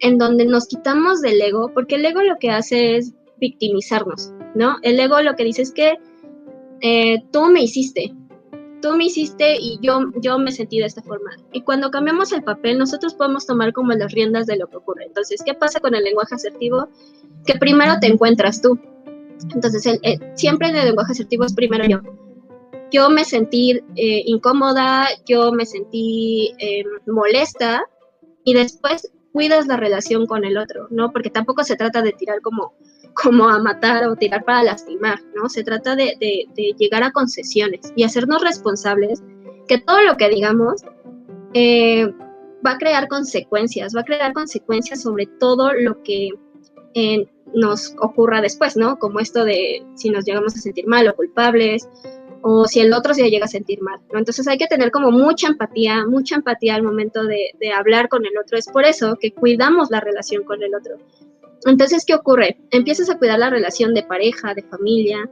en 0.00 0.18
donde 0.18 0.44
nos 0.44 0.66
quitamos 0.66 1.20
del 1.20 1.40
ego, 1.40 1.70
porque 1.72 1.96
el 1.96 2.04
ego 2.04 2.22
lo 2.22 2.36
que 2.38 2.50
hace 2.50 2.96
es 2.96 3.14
victimizarnos, 3.38 4.32
¿no? 4.54 4.76
El 4.82 5.00
ego 5.00 5.20
lo 5.22 5.34
que 5.34 5.44
dice 5.44 5.62
es 5.62 5.72
que 5.72 5.94
eh, 6.80 7.22
tú 7.32 7.46
me 7.46 7.62
hiciste, 7.62 8.12
tú 8.84 8.94
me 8.94 9.06
hiciste 9.06 9.56
y 9.58 9.78
yo, 9.80 9.98
yo 10.20 10.38
me 10.38 10.52
sentí 10.52 10.78
de 10.78 10.84
esta 10.84 11.00
forma. 11.00 11.30
Y 11.52 11.62
cuando 11.62 11.90
cambiamos 11.90 12.32
el 12.32 12.44
papel, 12.44 12.76
nosotros 12.76 13.14
podemos 13.14 13.46
tomar 13.46 13.72
como 13.72 13.92
las 13.92 14.12
riendas 14.12 14.44
de 14.46 14.56
lo 14.56 14.66
que 14.66 14.76
ocurre. 14.76 15.06
Entonces, 15.06 15.42
¿qué 15.42 15.54
pasa 15.54 15.80
con 15.80 15.94
el 15.94 16.04
lenguaje 16.04 16.34
asertivo? 16.34 16.88
Que 17.46 17.54
primero 17.54 17.94
te 17.98 18.08
encuentras 18.08 18.60
tú. 18.60 18.78
Entonces, 19.54 19.86
el, 19.86 20.20
siempre 20.34 20.68
en 20.68 20.76
el 20.76 20.84
lenguaje 20.84 21.12
asertivo 21.12 21.44
es 21.46 21.54
primero 21.54 21.86
yo. 21.86 22.02
Yo 22.92 23.08
me 23.08 23.24
sentí 23.24 23.80
eh, 23.96 24.22
incómoda, 24.26 25.06
yo 25.24 25.50
me 25.50 25.64
sentí 25.64 26.52
em, 26.58 26.86
molesta 27.06 27.86
y 28.44 28.52
después 28.52 29.10
cuidas 29.32 29.66
la 29.66 29.78
relación 29.78 30.26
con 30.26 30.44
el 30.44 30.58
otro, 30.58 30.88
¿no? 30.90 31.10
Porque 31.10 31.30
tampoco 31.30 31.64
se 31.64 31.76
trata 31.76 32.02
de 32.02 32.12
tirar 32.12 32.42
como 32.42 32.74
como 33.14 33.48
a 33.48 33.58
matar 33.58 34.06
o 34.08 34.16
tirar 34.16 34.44
para 34.44 34.62
lastimar, 34.62 35.18
¿no? 35.34 35.48
Se 35.48 35.62
trata 35.62 35.96
de, 35.96 36.16
llegar 36.78 37.02
a 37.02 37.12
concesiones 37.12 37.92
y 37.96 38.04
hacernos 38.04 38.42
responsables 38.42 39.22
que 39.68 39.78
todo 39.78 40.02
lo 40.02 40.16
que 40.16 40.28
digamos 40.28 40.82
eh, 41.54 42.12
va 42.66 42.72
a 42.72 42.78
crear 42.78 43.08
consecuencias, 43.08 43.94
va 43.96 44.00
a 44.00 44.04
crear 44.04 44.32
consecuencias 44.32 45.02
sobre 45.02 45.26
todo 45.26 45.72
lo 45.72 46.02
que 46.02 46.30
eh, 46.94 47.26
nos 47.54 47.94
ocurra 48.00 48.40
después, 48.40 48.76
¿no? 48.76 48.98
Como 48.98 49.20
esto 49.20 49.44
de 49.44 49.84
si 49.94 50.10
nos 50.10 50.24
llegamos 50.24 50.54
a 50.56 50.58
sentir 50.58 50.86
mal 50.86 51.08
o 51.08 51.14
culpables 51.14 51.88
o 52.42 52.66
si 52.66 52.80
el 52.80 52.92
otro 52.92 53.14
se 53.14 53.30
llega 53.30 53.46
a 53.46 53.48
sentir 53.48 53.80
mal, 53.80 54.00
¿no? 54.12 54.18
Entonces 54.18 54.46
hay 54.48 54.58
que 54.58 54.66
tener 54.66 54.90
como 54.90 55.10
mucha 55.10 55.46
empatía, 55.46 56.04
mucha 56.06 56.34
empatía 56.34 56.74
al 56.74 56.82
momento 56.82 57.24
de, 57.24 57.52
de 57.58 57.72
hablar 57.72 58.08
con 58.08 58.26
el 58.26 58.36
otro. 58.38 58.58
Es 58.58 58.68
por 58.68 58.84
eso 58.84 59.16
que 59.18 59.32
cuidamos 59.32 59.90
la 59.90 60.00
relación 60.00 60.44
con 60.44 60.62
el 60.62 60.74
otro. 60.74 60.98
Entonces, 61.66 62.04
¿qué 62.04 62.14
ocurre? 62.14 62.58
Empiezas 62.70 63.10
a 63.10 63.18
cuidar 63.18 63.38
la 63.38 63.50
relación 63.50 63.94
de 63.94 64.02
pareja, 64.02 64.54
de 64.54 64.62
familia, 64.62 65.28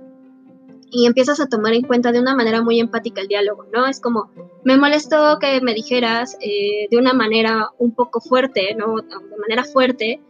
y 0.92 1.06
empiezas 1.06 1.40
a 1.40 1.48
tomar 1.48 1.72
en 1.72 1.82
cuenta 1.82 2.12
de 2.12 2.20
una 2.20 2.34
manera 2.34 2.60
muy 2.60 2.78
empática 2.78 3.22
el 3.22 3.28
diálogo, 3.28 3.66
¿no? 3.72 3.86
Es 3.86 3.98
como, 3.98 4.30
me 4.62 4.76
molestó 4.76 5.38
que 5.40 5.60
me 5.62 5.72
dijeras 5.72 6.36
eh, 6.40 6.86
de 6.90 6.98
una 6.98 7.14
manera 7.14 7.70
un 7.78 7.94
poco 7.94 8.20
fuerte, 8.20 8.74
¿no? 8.74 8.96
De 8.96 9.38
manera 9.38 9.64
fuerte, 9.64 10.20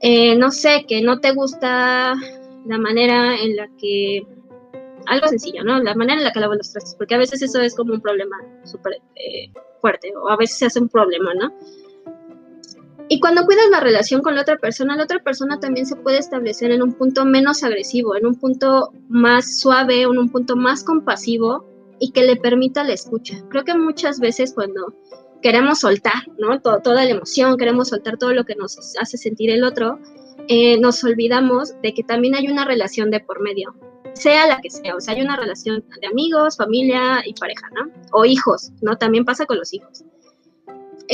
eh, 0.00 0.34
no 0.34 0.50
sé, 0.50 0.84
que 0.88 1.00
no 1.00 1.20
te 1.20 1.30
gusta 1.30 2.14
la 2.66 2.78
manera 2.78 3.36
en 3.40 3.54
la 3.54 3.68
que, 3.78 4.26
algo 5.06 5.28
sencillo, 5.28 5.62
¿no? 5.62 5.80
La 5.80 5.94
manera 5.94 6.18
en 6.18 6.24
la 6.24 6.32
que 6.32 6.40
lavo 6.40 6.54
los 6.54 6.72
trastes, 6.72 6.96
porque 6.96 7.14
a 7.14 7.18
veces 7.18 7.40
eso 7.40 7.60
es 7.60 7.76
como 7.76 7.94
un 7.94 8.00
problema 8.00 8.36
súper 8.64 8.94
eh, 9.14 9.52
fuerte, 9.80 10.12
o 10.16 10.28
a 10.28 10.36
veces 10.36 10.58
se 10.58 10.66
hace 10.66 10.80
un 10.80 10.88
problema, 10.88 11.34
¿no? 11.34 11.52
Y 13.12 13.20
cuando 13.20 13.44
cuidas 13.44 13.68
la 13.70 13.80
relación 13.80 14.22
con 14.22 14.34
la 14.34 14.40
otra 14.40 14.56
persona, 14.56 14.96
la 14.96 15.04
otra 15.04 15.22
persona 15.22 15.60
también 15.60 15.84
se 15.84 15.96
puede 15.96 16.16
establecer 16.16 16.70
en 16.70 16.80
un 16.80 16.94
punto 16.94 17.26
menos 17.26 17.62
agresivo, 17.62 18.16
en 18.16 18.24
un 18.24 18.36
punto 18.36 18.90
más 19.10 19.60
suave, 19.60 20.00
en 20.00 20.16
un 20.16 20.30
punto 20.30 20.56
más 20.56 20.82
compasivo 20.82 21.66
y 22.00 22.12
que 22.12 22.22
le 22.22 22.36
permita 22.36 22.82
la 22.84 22.94
escucha. 22.94 23.36
Creo 23.50 23.64
que 23.64 23.74
muchas 23.76 24.18
veces 24.18 24.54
cuando 24.54 24.94
queremos 25.42 25.80
soltar, 25.80 26.22
¿no? 26.38 26.62
toda 26.62 27.04
la 27.04 27.10
emoción, 27.10 27.58
queremos 27.58 27.88
soltar 27.90 28.16
todo 28.16 28.32
lo 28.32 28.44
que 28.44 28.54
nos 28.54 28.78
hace 28.98 29.18
sentir 29.18 29.50
el 29.50 29.62
otro, 29.62 29.98
eh, 30.48 30.80
nos 30.80 31.04
olvidamos 31.04 31.74
de 31.82 31.92
que 31.92 32.04
también 32.04 32.34
hay 32.34 32.48
una 32.48 32.64
relación 32.64 33.10
de 33.10 33.20
por 33.20 33.42
medio, 33.42 33.74
sea 34.14 34.46
la 34.46 34.58
que 34.62 34.70
sea, 34.70 34.96
o 34.96 35.00
sea, 35.02 35.12
hay 35.12 35.20
una 35.20 35.36
relación 35.36 35.84
de 36.00 36.06
amigos, 36.06 36.56
familia 36.56 37.20
y 37.26 37.34
pareja, 37.34 37.68
¿no? 37.74 37.92
O 38.12 38.24
hijos, 38.24 38.70
¿no? 38.80 38.96
También 38.96 39.26
pasa 39.26 39.44
con 39.44 39.58
los 39.58 39.74
hijos. 39.74 40.02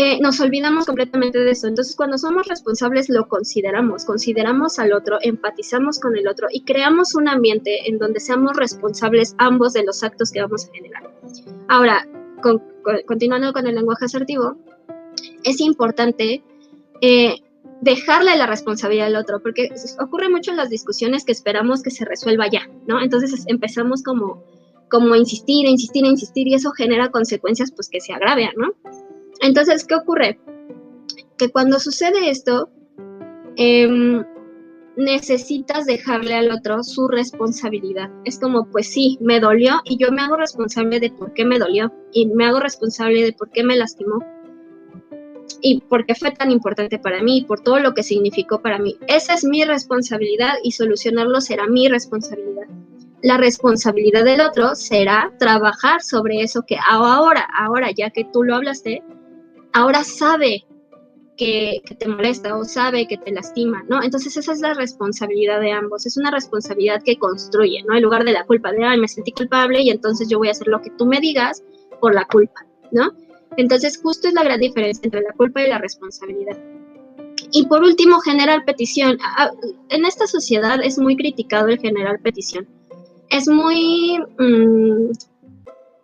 Eh, 0.00 0.20
nos 0.20 0.38
olvidamos 0.38 0.86
completamente 0.86 1.40
de 1.40 1.50
eso. 1.50 1.66
Entonces, 1.66 1.96
cuando 1.96 2.18
somos 2.18 2.46
responsables, 2.46 3.08
lo 3.08 3.26
consideramos, 3.26 4.04
consideramos 4.04 4.78
al 4.78 4.92
otro, 4.92 5.18
empatizamos 5.20 5.98
con 5.98 6.16
el 6.16 6.28
otro 6.28 6.46
y 6.52 6.62
creamos 6.62 7.16
un 7.16 7.26
ambiente 7.26 7.90
en 7.90 7.98
donde 7.98 8.20
seamos 8.20 8.56
responsables 8.56 9.34
ambos 9.38 9.72
de 9.72 9.82
los 9.82 10.04
actos 10.04 10.30
que 10.30 10.40
vamos 10.40 10.66
a 10.66 10.72
generar. 10.72 11.12
Ahora, 11.66 12.06
continuando 13.08 13.52
con 13.52 13.66
el 13.66 13.74
lenguaje 13.74 14.04
asertivo, 14.04 14.56
es 15.42 15.60
importante 15.60 16.44
eh, 17.00 17.34
dejarle 17.80 18.36
la 18.36 18.46
responsabilidad 18.46 19.08
al 19.08 19.16
otro, 19.16 19.42
porque 19.42 19.68
ocurre 20.00 20.28
mucho 20.28 20.52
en 20.52 20.58
las 20.58 20.70
discusiones 20.70 21.24
que 21.24 21.32
esperamos 21.32 21.82
que 21.82 21.90
se 21.90 22.04
resuelva 22.04 22.46
ya, 22.48 22.70
¿no? 22.86 23.02
Entonces 23.02 23.42
empezamos 23.48 24.04
como, 24.04 24.44
como 24.88 25.14
a 25.14 25.18
insistir, 25.18 25.66
a 25.66 25.70
insistir, 25.70 26.04
a 26.04 26.08
insistir 26.08 26.46
y 26.46 26.54
eso 26.54 26.70
genera 26.70 27.10
consecuencias 27.10 27.72
pues 27.72 27.88
que 27.88 28.00
se 28.00 28.12
agravian, 28.12 28.52
¿no? 28.56 28.74
Entonces, 29.40 29.84
¿qué 29.84 29.94
ocurre? 29.94 30.40
Que 31.36 31.50
cuando 31.50 31.78
sucede 31.78 32.30
esto, 32.30 32.70
em, 33.56 34.24
necesitas 34.96 35.86
dejarle 35.86 36.34
al 36.34 36.50
otro 36.50 36.82
su 36.82 37.06
responsabilidad. 37.06 38.10
Es 38.24 38.40
como, 38.40 38.68
pues 38.70 38.88
sí, 38.88 39.16
me 39.20 39.38
dolió 39.38 39.80
y 39.84 39.96
yo 39.96 40.10
me 40.10 40.22
hago 40.22 40.36
responsable 40.36 40.98
de 40.98 41.10
por 41.10 41.32
qué 41.34 41.44
me 41.44 41.58
dolió 41.58 41.92
y 42.12 42.26
me 42.26 42.46
hago 42.46 42.58
responsable 42.58 43.22
de 43.22 43.32
por 43.32 43.50
qué 43.50 43.62
me 43.62 43.76
lastimó 43.76 44.24
y 45.60 45.80
por 45.82 46.04
qué 46.04 46.14
fue 46.14 46.32
tan 46.32 46.50
importante 46.50 46.98
para 46.98 47.22
mí 47.22 47.38
y 47.38 47.44
por 47.44 47.60
todo 47.60 47.78
lo 47.78 47.94
que 47.94 48.02
significó 48.02 48.60
para 48.60 48.78
mí. 48.78 48.96
Esa 49.06 49.34
es 49.34 49.44
mi 49.44 49.64
responsabilidad 49.64 50.54
y 50.64 50.72
solucionarlo 50.72 51.40
será 51.40 51.68
mi 51.68 51.88
responsabilidad. 51.88 52.66
La 53.22 53.36
responsabilidad 53.36 54.24
del 54.24 54.40
otro 54.40 54.74
será 54.74 55.32
trabajar 55.38 56.02
sobre 56.02 56.42
eso 56.42 56.62
que 56.66 56.76
ahora, 56.88 57.48
ahora 57.56 57.90
ya 57.90 58.10
que 58.10 58.24
tú 58.24 58.42
lo 58.42 58.56
hablaste, 58.56 59.02
ahora 59.72 60.04
sabe 60.04 60.64
que, 61.36 61.82
te 61.98 62.08
molesta 62.08 62.56
o 62.56 62.64
sabe 62.64 63.06
que 63.06 63.16
te 63.16 63.30
lastima, 63.30 63.84
¿no? 63.88 64.02
Entonces 64.02 64.36
esa 64.36 64.52
es 64.52 64.60
la 64.60 64.74
responsabilidad 64.74 65.60
de 65.60 65.72
ambos, 65.72 66.04
es 66.04 66.16
una 66.16 66.30
responsabilidad 66.30 67.02
que 67.02 67.16
construye, 67.16 67.82
¿no? 67.86 67.96
En 67.96 68.02
lugar 68.02 68.24
de 68.24 68.32
la 68.32 68.44
culpa 68.44 68.72
de, 68.72 68.84
ay, 68.84 68.98
me 68.98 69.08
sentí 69.08 69.32
culpable 69.32 69.80
y 69.80 69.90
entonces 69.90 70.28
yo 70.28 70.38
voy 70.38 70.48
a 70.48 70.50
hacer 70.50 70.66
lo 70.66 70.82
que 70.82 70.90
tú 70.90 71.06
me 71.06 71.20
digas 71.20 71.62
por 72.00 72.14
la 72.14 72.26
culpa, 72.26 72.66
¿no? 72.90 73.12
Entonces 73.56 74.00
justo 74.02 74.28
es 74.28 74.34
la 74.34 74.42
gran 74.42 74.60
diferencia 74.60 75.02
entre 75.04 75.22
la 75.22 75.32
culpa 75.32 75.62
y 75.62 75.68
la 75.68 75.78
responsabilidad. 75.78 76.58
Y 77.52 77.66
por 77.66 77.82
último, 77.82 78.20
generar 78.20 78.64
petición. 78.64 79.18
En 79.88 80.04
esta 80.04 80.26
sociedad 80.26 80.80
es 80.82 80.98
muy 80.98 81.16
criticado 81.16 81.68
el 81.68 81.78
generar 81.78 82.20
petición. 82.20 82.68
Es 83.30 83.48
muy 83.48 84.18
mm, 84.38 85.12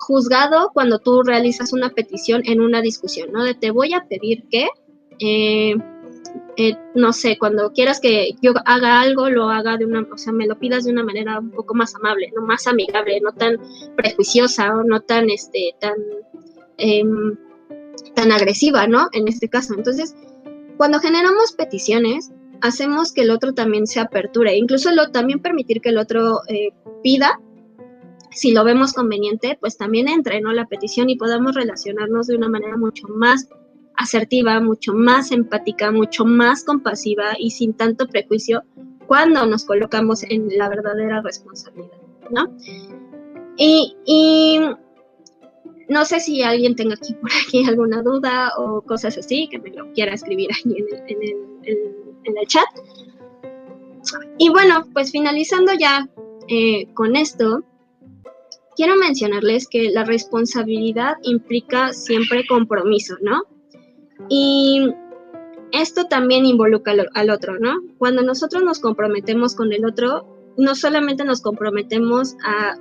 juzgado 0.07 0.71
cuando 0.73 0.99
tú 0.99 1.23
realizas 1.23 1.73
una 1.73 1.91
petición 1.91 2.43
en 2.45 2.61
una 2.61 2.81
discusión, 2.81 3.33
¿no? 3.33 3.45
De 3.45 3.55
te 3.55 3.71
voy 3.71 3.95
a 3.95 4.07
pedir 4.09 4.45
que, 4.51 4.69
eh, 5.19 5.75
eh, 6.57 6.77
no 6.95 7.13
sé, 7.13 7.37
cuando 7.39 7.73
quieras 7.73 8.01
que 8.01 8.31
yo 8.41 8.53
haga 8.65 9.01
algo, 9.01 9.31
lo 9.31 9.51
haga 9.51 9.77
de 9.77 9.87
una, 9.87 10.07
o 10.13 10.19
sea, 10.19 10.33
me 10.33 10.47
lo 10.47 10.59
pidas 10.59 10.85
de 10.85 10.93
una 10.93 11.05
manera 11.05 11.41
un 11.41 11.51
poco 11.51 11.75
más 11.75 11.95
amable, 11.95 12.33
¿no? 12.35 12.43
Más 12.43 12.67
amigable, 12.67 13.21
no 13.21 13.33
tan 13.33 13.59
prejuiciosa 13.97 14.75
o 14.75 14.85
no 14.85 15.01
tan, 15.01 15.31
este, 15.31 15.75
tan, 15.81 15.95
em, 16.79 17.37
tan 18.15 18.33
agresiva, 18.33 18.87
¿no? 18.87 19.09
En 19.13 19.29
este 19.29 19.49
caso. 19.49 19.75
Entonces, 19.75 20.15
cuando 20.77 21.01
generamos 21.01 21.53
peticiones, 21.53 22.31
hacemos 22.61 23.13
que 23.13 23.23
el 23.23 23.31
otro 23.31 23.53
también 23.53 23.87
se 23.87 24.01
aperture, 24.01 24.57
incluso 24.57 24.91
lo, 24.93 25.11
también 25.11 25.41
permitir 25.41 25.81
que 25.81 25.91
el 25.91 25.99
otro 25.99 26.41
eh, 26.49 26.71
pida 27.03 27.41
si 28.35 28.53
lo 28.53 28.65
vemos 28.65 28.93
conveniente, 28.93 29.57
pues 29.61 29.77
también 29.77 30.09
entre 30.09 30.41
¿no? 30.41 30.53
la 30.53 30.67
petición 30.67 31.09
y 31.11 31.17
podamos 31.17 31.55
relacionarnos 31.55 32.27
de 32.27 32.37
una 32.37 32.49
manera 32.49 32.77
mucho 32.77 33.07
más 33.09 33.49
asertiva, 33.97 34.61
mucho 34.61 34.93
más 34.93 35.31
empática, 35.31 35.91
mucho 35.91 36.25
más 36.25 36.65
compasiva 36.65 37.35
y 37.39 37.51
sin 37.51 37.75
tanto 37.75 38.07
prejuicio 38.09 38.63
cuando 39.07 39.47
nos 39.47 39.65
colocamos 39.65 40.23
en 40.25 40.49
la 40.57 40.69
verdadera 40.69 41.21
responsabilidad, 41.23 41.99
¿no? 42.31 42.49
Y, 43.57 44.61
no 45.87 46.05
sé 46.07 46.19
si 46.19 46.43
alguien 46.43 46.75
tenga 46.75 46.95
aquí 46.95 47.13
por 47.15 47.31
aquí 47.47 47.65
alguna 47.67 48.03
duda 48.03 48.53
o 48.57 48.81
cosas 48.81 49.19
así, 49.19 49.49
que 49.51 49.59
me 49.59 49.71
lo 49.71 49.93
quiera 49.93 50.15
escribir 50.15 50.49
el, 50.65 50.73
en 52.25 52.37
el, 52.37 52.47
chat. 52.47 52.65
Y 54.39 54.49
bueno, 54.49 54.87
pues 54.95 55.13
finalizando 55.13 55.73
ya 55.79 56.09
eh, 56.49 56.87
con 56.95 57.17
esto, 57.17 57.63
quiero 58.77 58.97
mencionarles 58.97 59.69
que 59.69 59.91
la 59.91 60.05
responsabilidad 60.05 61.15
implica 61.23 61.93
siempre 61.93 62.47
compromiso, 62.47 63.17
¿no? 63.21 63.43
Y 64.29 64.91
esto 65.73 66.05
también 66.05 66.47
involucra 66.47 66.95
al, 67.15 67.31
otro, 67.31 67.59
¿no? 67.59 67.81
Cuando 67.99 68.23
nosotros 68.23 68.63
nos 68.63 68.79
comprometemos 68.79 69.55
con 69.55 69.73
el 69.73 69.85
otro, 69.85 70.27
no 70.57 70.75
solamente 70.75 71.25
nos 71.25 71.41
comprometemos 71.43 72.37
a, 72.45 72.77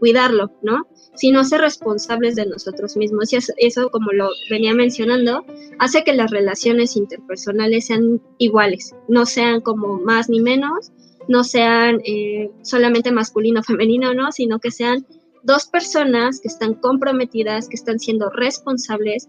cuidarlo, 0.00 0.50
¿no? 0.62 0.88
Sino 1.14 1.38
a 1.38 1.44
ser 1.44 1.60
responsables 1.60 2.34
de 2.34 2.44
nosotros 2.44 2.96
mismos. 2.96 3.32
Y 3.32 3.36
eso, 3.36 3.88
como 3.90 4.10
lo 4.10 4.28
venía 4.50 4.74
mencionando, 4.74 5.44
hace 5.78 6.02
que 6.02 6.12
las 6.12 6.32
relaciones 6.32 6.96
interpersonales 6.96 7.86
sean 7.86 8.20
iguales, 8.38 8.96
no 9.06 9.26
sean 9.26 9.60
como 9.60 10.00
más 10.00 10.28
ni 10.28 10.40
menos, 10.40 10.90
no 11.28 11.44
sean 11.44 12.00
eh, 12.04 12.50
solamente 12.62 13.12
masculino 13.12 13.60
o 13.60 13.62
femenino, 13.62 14.14
¿no? 14.14 14.32
Sino 14.32 14.58
que 14.58 14.70
sean 14.70 15.06
dos 15.42 15.66
personas 15.66 16.40
que 16.40 16.48
están 16.48 16.74
comprometidas, 16.74 17.68
que 17.68 17.76
están 17.76 17.98
siendo 17.98 18.30
responsables 18.30 19.26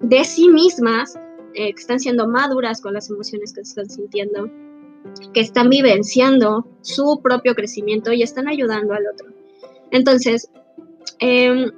de 0.00 0.24
sí 0.24 0.48
mismas, 0.48 1.16
eh, 1.54 1.72
que 1.72 1.80
están 1.80 2.00
siendo 2.00 2.28
maduras 2.28 2.80
con 2.80 2.94
las 2.94 3.10
emociones 3.10 3.52
que 3.52 3.60
están 3.60 3.88
sintiendo 3.88 4.50
que 5.32 5.40
están 5.40 5.68
vivenciando 5.68 6.66
su 6.80 7.20
propio 7.22 7.54
crecimiento 7.54 8.12
y 8.12 8.22
están 8.22 8.48
ayudando 8.48 8.94
al 8.94 9.06
otro. 9.06 9.28
Entonces, 9.90 10.50
em, 11.18 11.70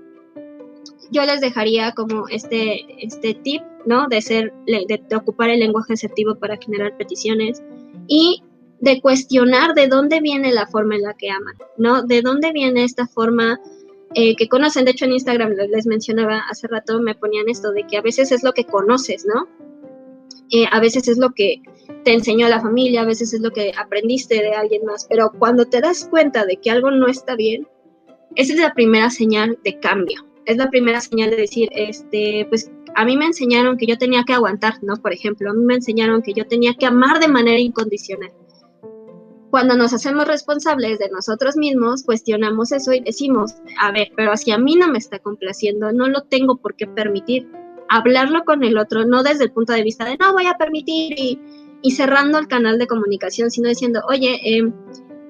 yo 1.10 1.22
les 1.24 1.40
dejaría 1.40 1.92
como 1.92 2.28
este, 2.28 2.86
este 3.04 3.34
tip, 3.34 3.62
¿no? 3.84 4.08
De, 4.08 4.22
ser, 4.22 4.52
de, 4.66 5.16
ocupar 5.16 5.50
el 5.50 5.60
lenguaje 5.60 5.94
asertivo 5.94 6.36
para 6.36 6.56
generar 6.56 6.96
peticiones 6.96 7.62
y 8.06 8.42
de 8.80 9.00
cuestionar 9.00 9.74
de 9.74 9.88
dónde 9.88 10.20
viene 10.20 10.52
la 10.52 10.66
forma 10.66 10.96
en 10.96 11.02
la 11.02 11.14
que 11.14 11.30
aman, 11.30 11.54
¿no? 11.76 12.02
De 12.02 12.22
dónde 12.22 12.52
viene 12.52 12.84
esta 12.84 13.06
forma 13.06 13.60
eh, 14.14 14.36
que 14.36 14.48
conocen. 14.48 14.84
De 14.84 14.92
hecho, 14.92 15.04
en 15.04 15.12
Instagram 15.12 15.52
les 15.52 15.86
mencionaba 15.86 16.42
hace 16.50 16.68
rato, 16.68 17.00
me 17.00 17.14
ponían 17.14 17.48
esto 17.48 17.72
de 17.72 17.84
que 17.86 17.96
a 17.96 18.02
veces 18.02 18.32
es 18.32 18.42
lo 18.42 18.52
que 18.52 18.64
conoces, 18.64 19.26
¿no? 19.26 19.48
Eh, 20.50 20.66
a 20.70 20.80
veces 20.80 21.08
es 21.08 21.18
lo 21.18 21.32
que 21.32 21.60
te 22.04 22.12
enseñó 22.12 22.48
la 22.48 22.60
familia, 22.60 23.02
a 23.02 23.06
veces 23.06 23.32
es 23.32 23.40
lo 23.40 23.50
que 23.50 23.72
aprendiste 23.76 24.36
de 24.36 24.52
alguien 24.52 24.84
más, 24.84 25.06
pero 25.08 25.32
cuando 25.38 25.64
te 25.64 25.80
das 25.80 26.06
cuenta 26.08 26.44
de 26.44 26.56
que 26.56 26.70
algo 26.70 26.90
no 26.90 27.08
está 27.08 27.34
bien, 27.34 27.66
esa 28.36 28.52
es 28.52 28.60
la 28.60 28.74
primera 28.74 29.10
señal 29.10 29.58
de 29.64 29.78
cambio, 29.80 30.24
es 30.44 30.56
la 30.56 30.70
primera 30.70 31.00
señal 31.00 31.30
de 31.30 31.36
decir, 31.36 31.68
este, 31.72 32.46
pues 32.48 32.70
a 32.94 33.04
mí 33.04 33.16
me 33.16 33.26
enseñaron 33.26 33.76
que 33.76 33.86
yo 33.86 33.98
tenía 33.98 34.22
que 34.24 34.34
aguantar, 34.34 34.74
¿no? 34.82 34.96
Por 34.96 35.12
ejemplo, 35.12 35.50
a 35.50 35.52
mí 35.52 35.64
me 35.64 35.74
enseñaron 35.74 36.22
que 36.22 36.32
yo 36.32 36.46
tenía 36.46 36.74
que 36.74 36.86
amar 36.86 37.18
de 37.18 37.28
manera 37.28 37.58
incondicional. 37.58 38.32
Cuando 39.50 39.76
nos 39.76 39.92
hacemos 39.92 40.26
responsables 40.26 40.98
de 40.98 41.08
nosotros 41.10 41.56
mismos, 41.56 42.02
cuestionamos 42.02 42.72
eso 42.72 42.92
y 42.92 43.00
decimos, 43.00 43.54
a 43.80 43.92
ver, 43.92 44.10
pero 44.16 44.36
si 44.36 44.50
a 44.50 44.58
mí 44.58 44.74
no 44.74 44.88
me 44.88 44.98
está 44.98 45.18
complaciendo, 45.18 45.92
no 45.92 46.08
lo 46.08 46.22
tengo 46.22 46.56
por 46.56 46.74
qué 46.74 46.86
permitir. 46.86 47.48
Hablarlo 47.88 48.44
con 48.44 48.64
el 48.64 48.76
otro, 48.76 49.06
no 49.06 49.22
desde 49.22 49.44
el 49.44 49.52
punto 49.52 49.72
de 49.72 49.84
vista 49.84 50.04
de 50.04 50.16
no 50.18 50.32
voy 50.32 50.46
a 50.46 50.58
permitir 50.58 51.14
y, 51.16 51.40
cerrando 51.92 52.38
el 52.38 52.48
canal 52.48 52.80
de 52.80 52.88
comunicación, 52.88 53.48
sino 53.52 53.68
diciendo, 53.68 54.02
oye, 54.08 54.40
eh, 54.42 54.72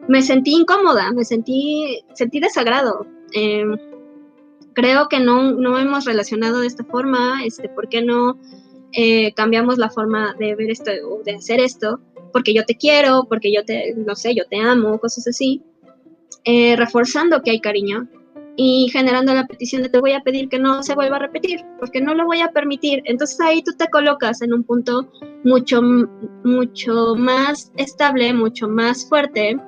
me 0.08 0.22
sentí 0.22 0.54
incómoda, 0.54 1.12
me 1.12 1.24
sentí, 1.24 2.00
sentí 2.14 2.40
desagrado. 2.40 3.06
Eh, 3.34 3.66
creo 4.72 5.08
que 5.08 5.20
no, 5.20 5.52
no 5.52 5.78
hemos 5.78 6.06
relacionado 6.06 6.60
de 6.60 6.66
esta 6.66 6.84
forma, 6.84 7.44
este, 7.44 7.68
¿por 7.68 7.90
qué 7.90 8.02
no 8.02 8.38
eh, 8.92 9.32
cambiamos 9.34 9.76
la 9.78 9.90
forma 9.90 10.34
de 10.38 10.54
ver 10.54 10.70
esto 10.70 10.90
o 11.10 11.22
de 11.22 11.34
hacer 11.34 11.60
esto? 11.60 12.00
Porque 12.36 12.52
yo 12.52 12.66
te 12.66 12.76
quiero, 12.76 13.24
porque 13.30 13.50
yo 13.50 13.64
te, 13.64 13.94
no 13.96 14.14
sé, 14.14 14.34
yo 14.34 14.44
te 14.46 14.58
amo, 14.58 14.98
cosas 14.98 15.26
así. 15.26 15.62
Eh, 16.44 16.76
reforzando 16.76 17.40
que 17.40 17.50
hay 17.50 17.60
cariño 17.62 18.06
y 18.56 18.90
generando 18.92 19.32
la 19.32 19.46
petición 19.46 19.82
de 19.82 19.88
te 19.88 20.00
voy 20.00 20.12
a 20.12 20.20
pedir 20.20 20.50
que 20.50 20.58
no 20.58 20.82
se 20.82 20.94
vuelva 20.94 21.16
a 21.16 21.20
repetir, 21.20 21.60
porque 21.80 22.02
no 22.02 22.12
lo 22.12 22.26
voy 22.26 22.42
a 22.42 22.50
permitir. 22.50 23.00
Entonces 23.06 23.40
ahí 23.40 23.62
tú 23.62 23.72
te 23.78 23.88
colocas 23.88 24.42
en 24.42 24.52
un 24.52 24.64
punto 24.64 25.10
mucho, 25.44 25.80
mucho 25.80 27.14
más 27.16 27.72
estable, 27.78 28.34
mucho 28.34 28.68
más 28.68 29.08
fuerte, 29.08 29.58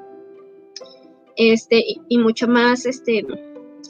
este, 1.37 1.83
y 2.07 2.19
mucho 2.19 2.49
más, 2.49 2.85
este, 2.85 3.25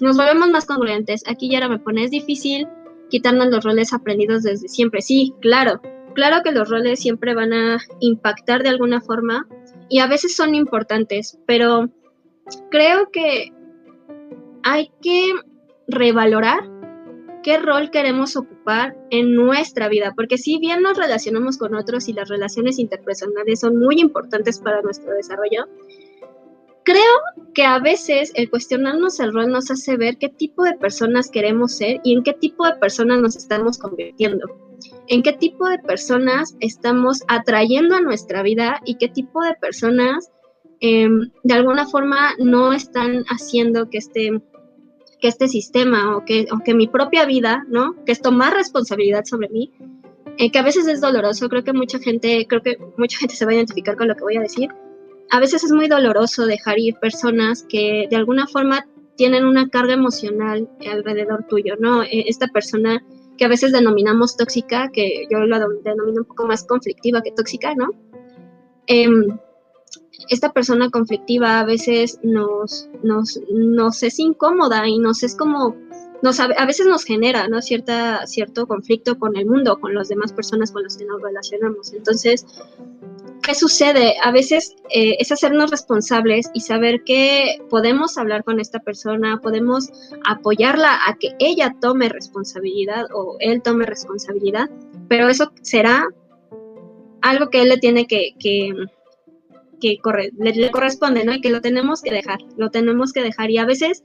nos 0.01 0.17
volvemos 0.17 0.51
más 0.51 0.67
congruentes. 0.67 1.25
Aquí 1.27 1.51
ya 1.51 1.69
me 1.69 1.81
pone, 1.81 2.05
es 2.05 2.13
difícil 2.13 2.69
quitarnos 3.11 3.49
los 3.49 3.65
roles 3.65 3.93
aprendidos 3.93 4.45
desde 4.45 4.69
siempre. 4.69 5.03
Sí, 5.03 5.35
claro, 5.41 5.81
claro 6.19 6.43
que 6.43 6.51
los 6.51 6.69
roles 6.69 6.99
siempre 6.99 7.33
van 7.33 7.53
a 7.53 7.79
impactar 8.01 8.65
de 8.65 8.71
alguna 8.71 9.01
forma 9.01 9.47
y 9.89 10.01
a 10.01 10.09
veces 10.09 10.35
son 10.35 10.57
importantes, 10.57 11.39
pero 11.47 11.91
creo 12.73 13.13
que 13.13 13.53
hay 14.65 14.91
que 15.01 15.33
revalorar 15.87 16.69
qué 17.45 17.59
rol 17.59 17.93
queremos 17.93 18.35
ocupar 18.35 18.97
en 19.11 19.37
nuestra 19.37 19.87
vida, 19.89 20.13
porque 20.17 20.39
si 20.39 20.59
bien 20.59 20.83
nos 20.83 20.99
relacionamos 20.99 21.57
con 21.57 21.77
otros 21.77 22.09
y 22.09 22.13
las 22.15 22.29
relaciones 22.29 22.81
interpersonales 22.81 23.61
son 23.61 23.79
muy 23.79 24.01
importantes 24.01 24.59
para 24.59 24.83
nuestro 24.83 25.15
desarrollo, 25.15 25.67
Creo 26.85 27.03
que 27.53 27.65
a 27.65 27.79
veces 27.81 28.33
el 28.35 28.49
cuestionarnos 28.49 29.21
el 29.21 29.35
rol 29.35 29.53
nos 29.53 29.71
hace 29.71 29.99
ver 29.99 30.17
qué 30.17 30.31
tipo 30.31 30.63
de 30.63 30.73
personas 30.73 31.31
queremos 31.31 31.73
ser 31.73 32.01
y 32.03 32.15
en 32.15 32.23
qué 32.23 32.33
tipo 32.33 32.65
de 32.65 32.77
personas 32.77 33.21
nos 33.21 33.37
estamos 33.37 33.77
convirtiendo, 33.77 34.47
en 35.09 35.23
qué 35.23 35.33
tipo 35.33 35.69
de 35.69 35.79
personas 35.79 36.57
estamos 36.61 37.23
atrayendo 37.29 37.97
a 37.97 38.01
nuestra 38.01 38.43
vida 38.43 38.81
y 38.85 38.97
qué 38.97 39.09
tipo 39.09 39.43
de 39.43 39.55
personas 39.55 40.31
em, 40.81 41.31
de 41.43 41.55
alguna 41.55 41.87
forma 41.87 42.35
no 42.39 42.73
están 42.73 43.25
haciendo 43.29 43.91
que 43.91 43.99
este, 43.99 44.41
que 45.21 45.29
este 45.29 45.49
sistema 45.49 46.17
o 46.17 46.25
que, 46.25 46.47
o 46.51 46.75
mi 46.75 46.87
propia 46.87 47.25
vida, 47.25 47.65
¿no? 47.69 47.95
Que 48.05 48.13
es 48.13 48.23
tomar 48.23 48.55
responsabilidad 48.55 49.25
sobre 49.25 49.49
mí, 49.49 49.73
eh, 50.39 50.51
que 50.53 50.59
a 50.59 50.63
veces 50.63 50.87
es 50.87 51.01
doloroso, 51.01 51.49
creo 51.49 51.65
que 51.65 51.73
mucha 51.73 51.99
gente, 51.99 52.47
creo 52.49 52.63
que 52.63 52.79
mucha 52.97 53.19
gente 53.19 53.35
se 53.35 53.45
va 53.45 53.51
a 53.51 53.55
identificar 53.55 53.97
con 53.97 54.09
lo 54.09 54.15
que 54.15 54.23
voy 54.23 54.37
a 54.37 54.43
decir, 54.43 54.69
a 55.31 55.41
veces 55.41 55.65
es 55.65 55.73
muy 55.73 55.89
doloroso 55.89 56.47
dejar 56.47 56.79
ir 56.79 56.95
personas 56.97 57.65
que 57.69 58.07
de 58.09 58.17
alguna 58.17 58.47
forma 58.47 58.87
tienen 59.17 59.45
una 59.45 59.69
carga 59.69 59.95
emocional 59.95 60.69
alrededor 60.91 61.45
tuyo, 61.49 61.75
¿no? 61.79 62.03
E, 62.05 62.25
esta 62.29 62.47
persona 62.47 63.05
que 63.39 63.45
a 63.45 63.49
veces 63.49 63.73
denominamos 63.73 64.37
tóxica, 64.37 64.91
que 64.93 65.27
yo 65.31 65.39
la 65.41 65.59
denomino 65.85 66.21
un 66.21 66.27
poco 66.27 66.47
más 66.47 66.65
conflictiva 66.65 67.23
que 67.23 67.33
tóxica, 67.33 67.75
¿no? 67.75 67.91
Em, 68.87 69.39
esta 70.29 70.53
persona 70.53 70.91
conflictiva 70.91 71.61
a 71.61 71.65
veces 71.65 72.19
nos, 72.23 72.89
nos, 73.03 73.41
nos, 73.51 74.03
es 74.03 74.19
incómoda 74.19 74.87
y 74.89 74.99
nos 74.99 75.23
es 75.23 75.37
como, 75.37 75.77
nos, 76.23 76.41
a 76.41 76.67
veces 76.67 76.87
nos 76.87 77.05
genera, 77.05 77.49
¿no? 77.49 77.63
Cierta, 77.63 78.27
cierto 78.27 78.67
conflicto 78.67 79.19
con 79.19 79.37
el 79.37 79.47
mundo, 79.47 79.79
con 79.81 79.95
las 79.95 80.09
demás 80.09 80.33
personas 80.33 80.73
con 80.73 80.83
las 80.83 80.97
que 80.97 81.07
nos 81.07 81.23
relacionamos. 81.23 81.93
Entonces, 81.93 82.45
¿qué 83.49 83.55
sucede? 83.55 84.17
A 84.23 84.31
veces 84.31 84.77
eh, 84.91 85.17
es 85.19 85.33
hacernos 85.33 85.71
responsables 85.71 86.51
y 86.53 86.61
saber 86.61 87.03
que 87.05 87.63
podemos 87.71 88.19
hablar 88.19 88.45
con 88.45 88.61
esta 88.61 88.79
persona, 88.79 89.41
podemos 89.41 89.89
apoyarla 90.27 90.99
a 91.07 91.17
que 91.17 91.35
ella 91.39 91.75
tome 91.81 92.11
responsabilidad 92.11 93.07
o 93.15 93.39
él 93.41 93.63
tome 93.63 93.87
responsabilidad, 93.87 94.69
pero 95.09 95.31
eso 95.31 95.51
será 95.63 96.09
algo 97.23 97.49
que 97.49 97.63
él 97.63 97.71
le 97.71 97.79
tiene 97.79 98.07
que, 98.07 98.35
que, 98.39 98.75
le, 99.81 100.71
corresponde, 100.71 101.25
¿no? 101.25 101.33
Y 101.33 101.41
que 101.41 101.49
lo 101.49 101.63
tenemos 101.63 102.03
que 102.03 102.11
dejar, 102.11 102.41
lo 102.59 102.69
tenemos 102.69 103.15
que 103.15 103.23
dejar. 103.23 103.51
Y 103.51 103.57
a 103.57 103.65
veces, 103.65 104.05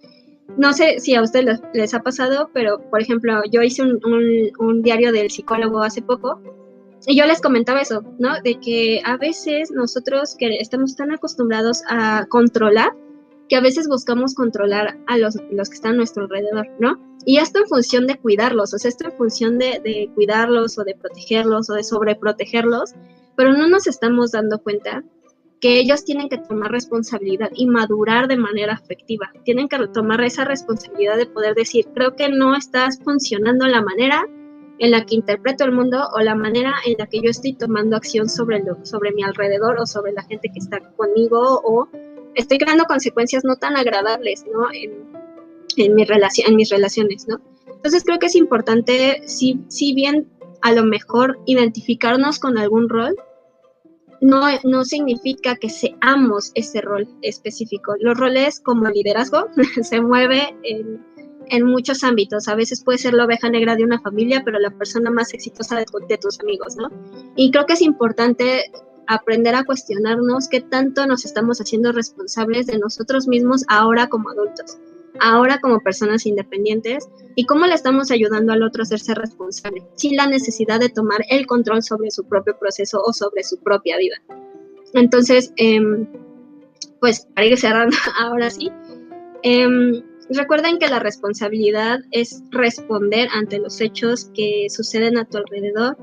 no 0.57 0.71
sé 0.71 1.01
si 1.01 1.15
a 1.15 1.21
ustedes 1.21 1.59
les, 1.73 1.93
ha 1.93 1.99
pasado, 1.99 2.49
pero 2.53 2.79
por 2.89 3.01
ejemplo, 3.01 3.41
yo 3.51 3.61
hice 3.61 3.81
un 3.81 4.81
diario 4.83 5.11
del 5.11 5.29
psicólogo 5.29 5.83
hace 5.83 6.01
poco 6.01 6.39
y 7.05 7.17
yo 7.17 7.25
les 7.25 7.41
comentaba 7.41 7.81
eso, 7.81 8.03
¿no? 8.19 8.41
De 8.43 8.59
que 8.59 9.01
a 9.05 9.17
veces 9.17 9.71
nosotros 9.71 10.35
que 10.37 10.57
estamos 10.59 10.95
tan 10.95 11.11
acostumbrados 11.11 11.81
a 11.89 12.25
controlar, 12.29 12.93
que 13.49 13.55
a 13.55 13.61
veces 13.61 13.87
buscamos 13.87 14.35
controlar 14.35 14.97
a 15.07 15.17
los, 15.17 15.37
los 15.51 15.69
que 15.69 15.75
están 15.75 15.93
a 15.93 15.97
nuestro 15.97 16.23
alrededor, 16.23 16.67
¿no? 16.79 16.97
Y 17.25 17.37
esto 17.37 17.59
en 17.59 17.67
función 17.67 18.07
de 18.07 18.17
cuidarlos, 18.17 18.73
o 18.73 18.77
sea, 18.77 18.89
esto 18.89 19.05
en 19.05 19.17
función 19.17 19.57
de, 19.57 19.81
de 19.83 20.09
cuidarlos 20.15 20.77
o 20.77 20.83
de 20.83 20.95
protegerlos 20.95 21.69
o 21.69 21.73
de 21.73 21.83
sobreprotegerlos, 21.83 22.93
pero 23.35 23.53
no 23.53 23.67
nos 23.67 23.87
estamos 23.87 24.31
dando 24.31 24.59
cuenta 24.59 25.03
que 25.59 25.79
ellos 25.79 26.03
tienen 26.03 26.27
que 26.27 26.37
tomar 26.37 26.71
responsabilidad 26.71 27.49
y 27.55 27.67
madurar 27.67 28.27
de 28.27 28.35
manera 28.35 28.73
afectiva. 28.73 29.31
Tienen 29.45 29.69
que 29.69 29.77
tomar 29.93 30.21
esa 30.21 30.43
responsabilidad 30.43 31.15
de 31.15 31.25
poder 31.25 31.55
decir, 31.55 31.85
creo 31.93 32.17
que 32.17 32.27
no 32.27 32.53
estás 32.53 32.99
funcionando 33.01 33.65
la 33.67 33.81
manera 33.81 34.25
en 34.83 34.91
la 34.91 35.05
que 35.05 35.15
interpreto 35.15 35.63
el 35.63 35.71
mundo 35.71 36.09
o 36.13 36.19
la 36.19 36.35
manera 36.35 36.73
en 36.85 36.95
la 36.99 37.07
que 37.07 37.21
yo 37.21 37.29
estoy 37.29 37.53
tomando 37.53 37.95
acción 37.95 38.27
sobre, 38.27 38.59
lo, 38.59 38.85
sobre 38.85 39.13
mi 39.13 39.23
alrededor 39.23 39.79
o 39.79 39.85
sobre 39.85 40.11
la 40.11 40.23
gente 40.23 40.49
que 40.51 40.59
está 40.59 40.81
conmigo 40.97 41.61
o 41.63 41.87
estoy 42.35 42.57
creando 42.57 42.83
consecuencias 42.83 43.45
no 43.45 43.55
tan 43.55 43.77
agradables 43.77 44.43
¿no? 44.51 44.67
En, 44.73 45.95
mi 45.95 46.03
relación, 46.03 46.49
en 46.49 46.57
mis 46.57 46.69
relaciones. 46.69 47.25
¿no? 47.29 47.39
Entonces 47.65 48.03
creo 48.03 48.19
que 48.19 48.25
es 48.25 48.35
importante, 48.35 49.21
si, 49.25 49.61
si 49.69 49.93
bien 49.93 50.27
a 50.61 50.73
lo 50.73 50.83
mejor 50.83 51.39
identificarnos 51.45 52.39
con 52.39 52.57
algún 52.57 52.89
rol, 52.89 53.15
no, 54.19 54.41
no, 54.65 54.83
significa 54.83 55.55
que 55.55 55.69
seamos 55.69 56.51
ese 56.55 56.81
rol 56.81 57.07
específico. 57.21 57.93
Los 58.01 58.17
roles 58.17 58.59
como 58.59 58.89
liderazgo 58.89 59.47
se 59.81 60.01
mueve 60.01 60.53
en, 60.63 61.01
en 61.53 61.65
muchos 61.65 62.03
ámbitos. 62.03 62.47
A 62.47 62.55
veces 62.55 62.83
puede 62.83 62.97
ser 62.97 63.13
la 63.13 63.25
oveja 63.25 63.47
negra 63.47 63.75
de 63.75 63.83
una 63.83 63.99
familia, 64.01 64.41
pero 64.43 64.57
la 64.59 64.71
persona 64.71 65.11
más 65.11 65.33
exitosa 65.35 65.77
de, 65.77 66.17
tus 66.17 66.39
amigos, 66.39 66.75
¿no? 66.75 66.89
Y 67.35 67.51
creo 67.51 67.67
que 67.67 67.73
es 67.73 67.81
importante 67.81 68.71
aprender 69.05 69.53
a 69.53 69.63
cuestionarnos 69.63 70.47
qué 70.49 70.61
tanto 70.61 71.05
nos 71.05 71.25
estamos 71.25 71.59
haciendo 71.59 71.91
responsables 71.91 72.65
de 72.65 72.79
nosotros 72.79 73.27
mismos 73.27 73.65
ahora 73.67 74.07
como 74.07 74.31
adultos, 74.31 74.79
ahora 75.19 75.59
como 75.59 75.79
personas 75.81 76.25
independientes 76.25 77.07
y 77.35 77.45
cómo 77.45 77.67
le 77.67 77.75
estamos 77.75 78.09
ayudando 78.09 78.53
al 78.53 78.63
otro 78.63 78.81
a 78.81 78.85
hacerse 78.85 79.13
responsable, 79.13 79.83
sin 79.95 80.15
la 80.15 80.25
necesidad 80.25 80.79
de 80.79 80.89
tomar 80.89 81.19
el 81.29 81.45
control 81.45 81.83
sobre 81.83 82.09
su 82.09 82.23
propio 82.23 82.57
proceso 82.57 82.99
o 83.05 83.13
sobre 83.13 83.43
su 83.43 83.57
propia 83.59 83.97
vida. 83.97 84.15
Entonces, 84.93 85.53
em, 85.57 86.07
pues 86.99 87.27
para 87.35 87.45
ir 87.45 87.59
cerrando 87.59 87.95
ahora 88.19 88.49
sí, 88.49 88.71
eh, 89.43 90.03
Recuerden 90.35 90.79
que 90.79 90.87
la 90.87 90.97
responsabilidad 90.97 91.99
es 92.09 92.41
responder 92.49 93.29
ante 93.31 93.59
los 93.59 93.79
hechos 93.79 94.31
que 94.33 94.65
suceden 94.67 95.17
a 95.19 95.25
tu 95.25 95.37
alrededor 95.37 95.95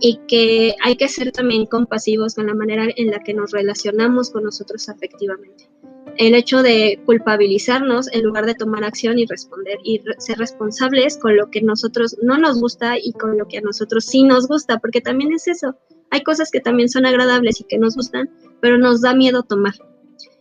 y 0.00 0.18
que 0.28 0.74
hay 0.82 0.96
que 0.96 1.08
ser 1.08 1.30
también 1.30 1.66
compasivos 1.66 2.34
con 2.34 2.46
la 2.46 2.54
manera 2.54 2.86
en 2.96 3.10
la 3.10 3.18
que 3.20 3.34
nos 3.34 3.50
relacionamos 3.50 4.30
con 4.30 4.44
nosotros 4.44 4.88
afectivamente. 4.88 5.68
El 6.16 6.34
hecho 6.34 6.62
de 6.62 7.02
culpabilizarnos 7.04 8.10
en 8.12 8.24
lugar 8.24 8.46
de 8.46 8.54
tomar 8.54 8.82
acción 8.82 9.18
y 9.18 9.26
responder 9.26 9.76
y 9.84 10.00
ser 10.16 10.38
responsables 10.38 11.18
con 11.18 11.36
lo 11.36 11.50
que 11.50 11.60
nosotros 11.60 12.16
no 12.22 12.38
nos 12.38 12.58
gusta 12.58 12.96
y 12.98 13.12
con 13.12 13.36
lo 13.36 13.46
que 13.46 13.58
a 13.58 13.60
nosotros 13.60 14.06
sí 14.06 14.22
nos 14.22 14.48
gusta, 14.48 14.78
porque 14.78 15.02
también 15.02 15.34
es 15.34 15.48
eso. 15.48 15.76
Hay 16.10 16.22
cosas 16.22 16.50
que 16.50 16.60
también 16.60 16.88
son 16.88 17.04
agradables 17.04 17.60
y 17.60 17.64
que 17.64 17.76
nos 17.76 17.94
gustan, 17.94 18.30
pero 18.62 18.78
nos 18.78 19.02
da 19.02 19.14
miedo 19.14 19.42
tomar. 19.42 19.74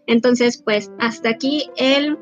Entonces, 0.07 0.61
pues 0.63 0.91
hasta 0.99 1.29
aquí 1.29 1.69
el, 1.75 2.17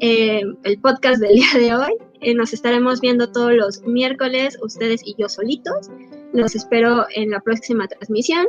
eh, 0.00 0.42
el 0.64 0.78
podcast 0.80 1.20
del 1.20 1.34
día 1.34 1.52
de 1.54 1.74
hoy. 1.74 1.92
Eh, 2.20 2.34
nos 2.34 2.52
estaremos 2.52 3.00
viendo 3.00 3.30
todos 3.30 3.52
los 3.52 3.82
miércoles, 3.82 4.58
ustedes 4.62 5.02
y 5.04 5.14
yo 5.18 5.28
solitos. 5.28 5.90
Los 6.32 6.54
espero 6.54 7.06
en 7.14 7.30
la 7.30 7.40
próxima 7.40 7.86
transmisión. 7.86 8.46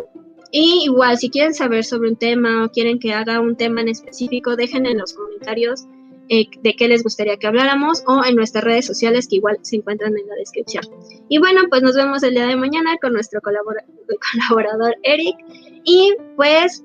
Y 0.52 0.84
igual, 0.86 1.18
si 1.18 1.30
quieren 1.30 1.54
saber 1.54 1.84
sobre 1.84 2.10
un 2.10 2.16
tema 2.16 2.66
o 2.66 2.70
quieren 2.70 3.00
que 3.00 3.14
haga 3.14 3.40
un 3.42 3.58
tema 3.58 3.82
en 3.82 3.90
específico, 3.90 4.56
dejen 4.56 4.86
en 4.86 4.98
los 4.98 5.14
comentarios 5.14 5.86
eh, 6.30 6.46
de 6.62 6.76
qué 6.76 6.88
les 6.88 7.04
gustaría 7.04 7.38
que 7.38 7.48
habláramos 7.48 8.04
o 8.06 8.24
en 8.26 8.36
nuestras 8.36 8.64
redes 8.64 8.86
sociales 8.86 9.28
que 9.30 9.38
igual 9.38 9.58
se 9.62 9.78
encuentran 9.78 10.18
en 10.18 10.28
la 10.28 10.36
descripción. 10.36 10.84
Y 11.30 11.38
bueno, 11.38 11.62
pues 11.70 11.82
nos 11.84 11.96
vemos 11.96 12.24
el 12.24 12.34
día 12.34 12.48
de 12.48 12.56
mañana 12.56 12.98
con 13.02 13.14
nuestro 13.14 13.40
colaborador 14.50 14.96
Eric. 15.04 15.38
Y 15.84 16.16
pues 16.36 16.84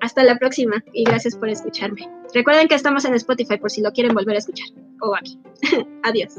hasta 0.00 0.24
la 0.24 0.38
próxima 0.38 0.82
y 0.92 1.04
gracias 1.04 1.36
por 1.36 1.48
escucharme. 1.48 2.08
Recuerden 2.34 2.68
que 2.68 2.74
estamos 2.74 3.04
en 3.04 3.14
Spotify 3.14 3.58
por 3.58 3.70
si 3.70 3.82
lo 3.82 3.92
quieren 3.92 4.14
volver 4.14 4.36
a 4.36 4.38
escuchar 4.38 4.68
o 5.00 5.14
aquí. 5.14 5.38
Adiós. 6.02 6.34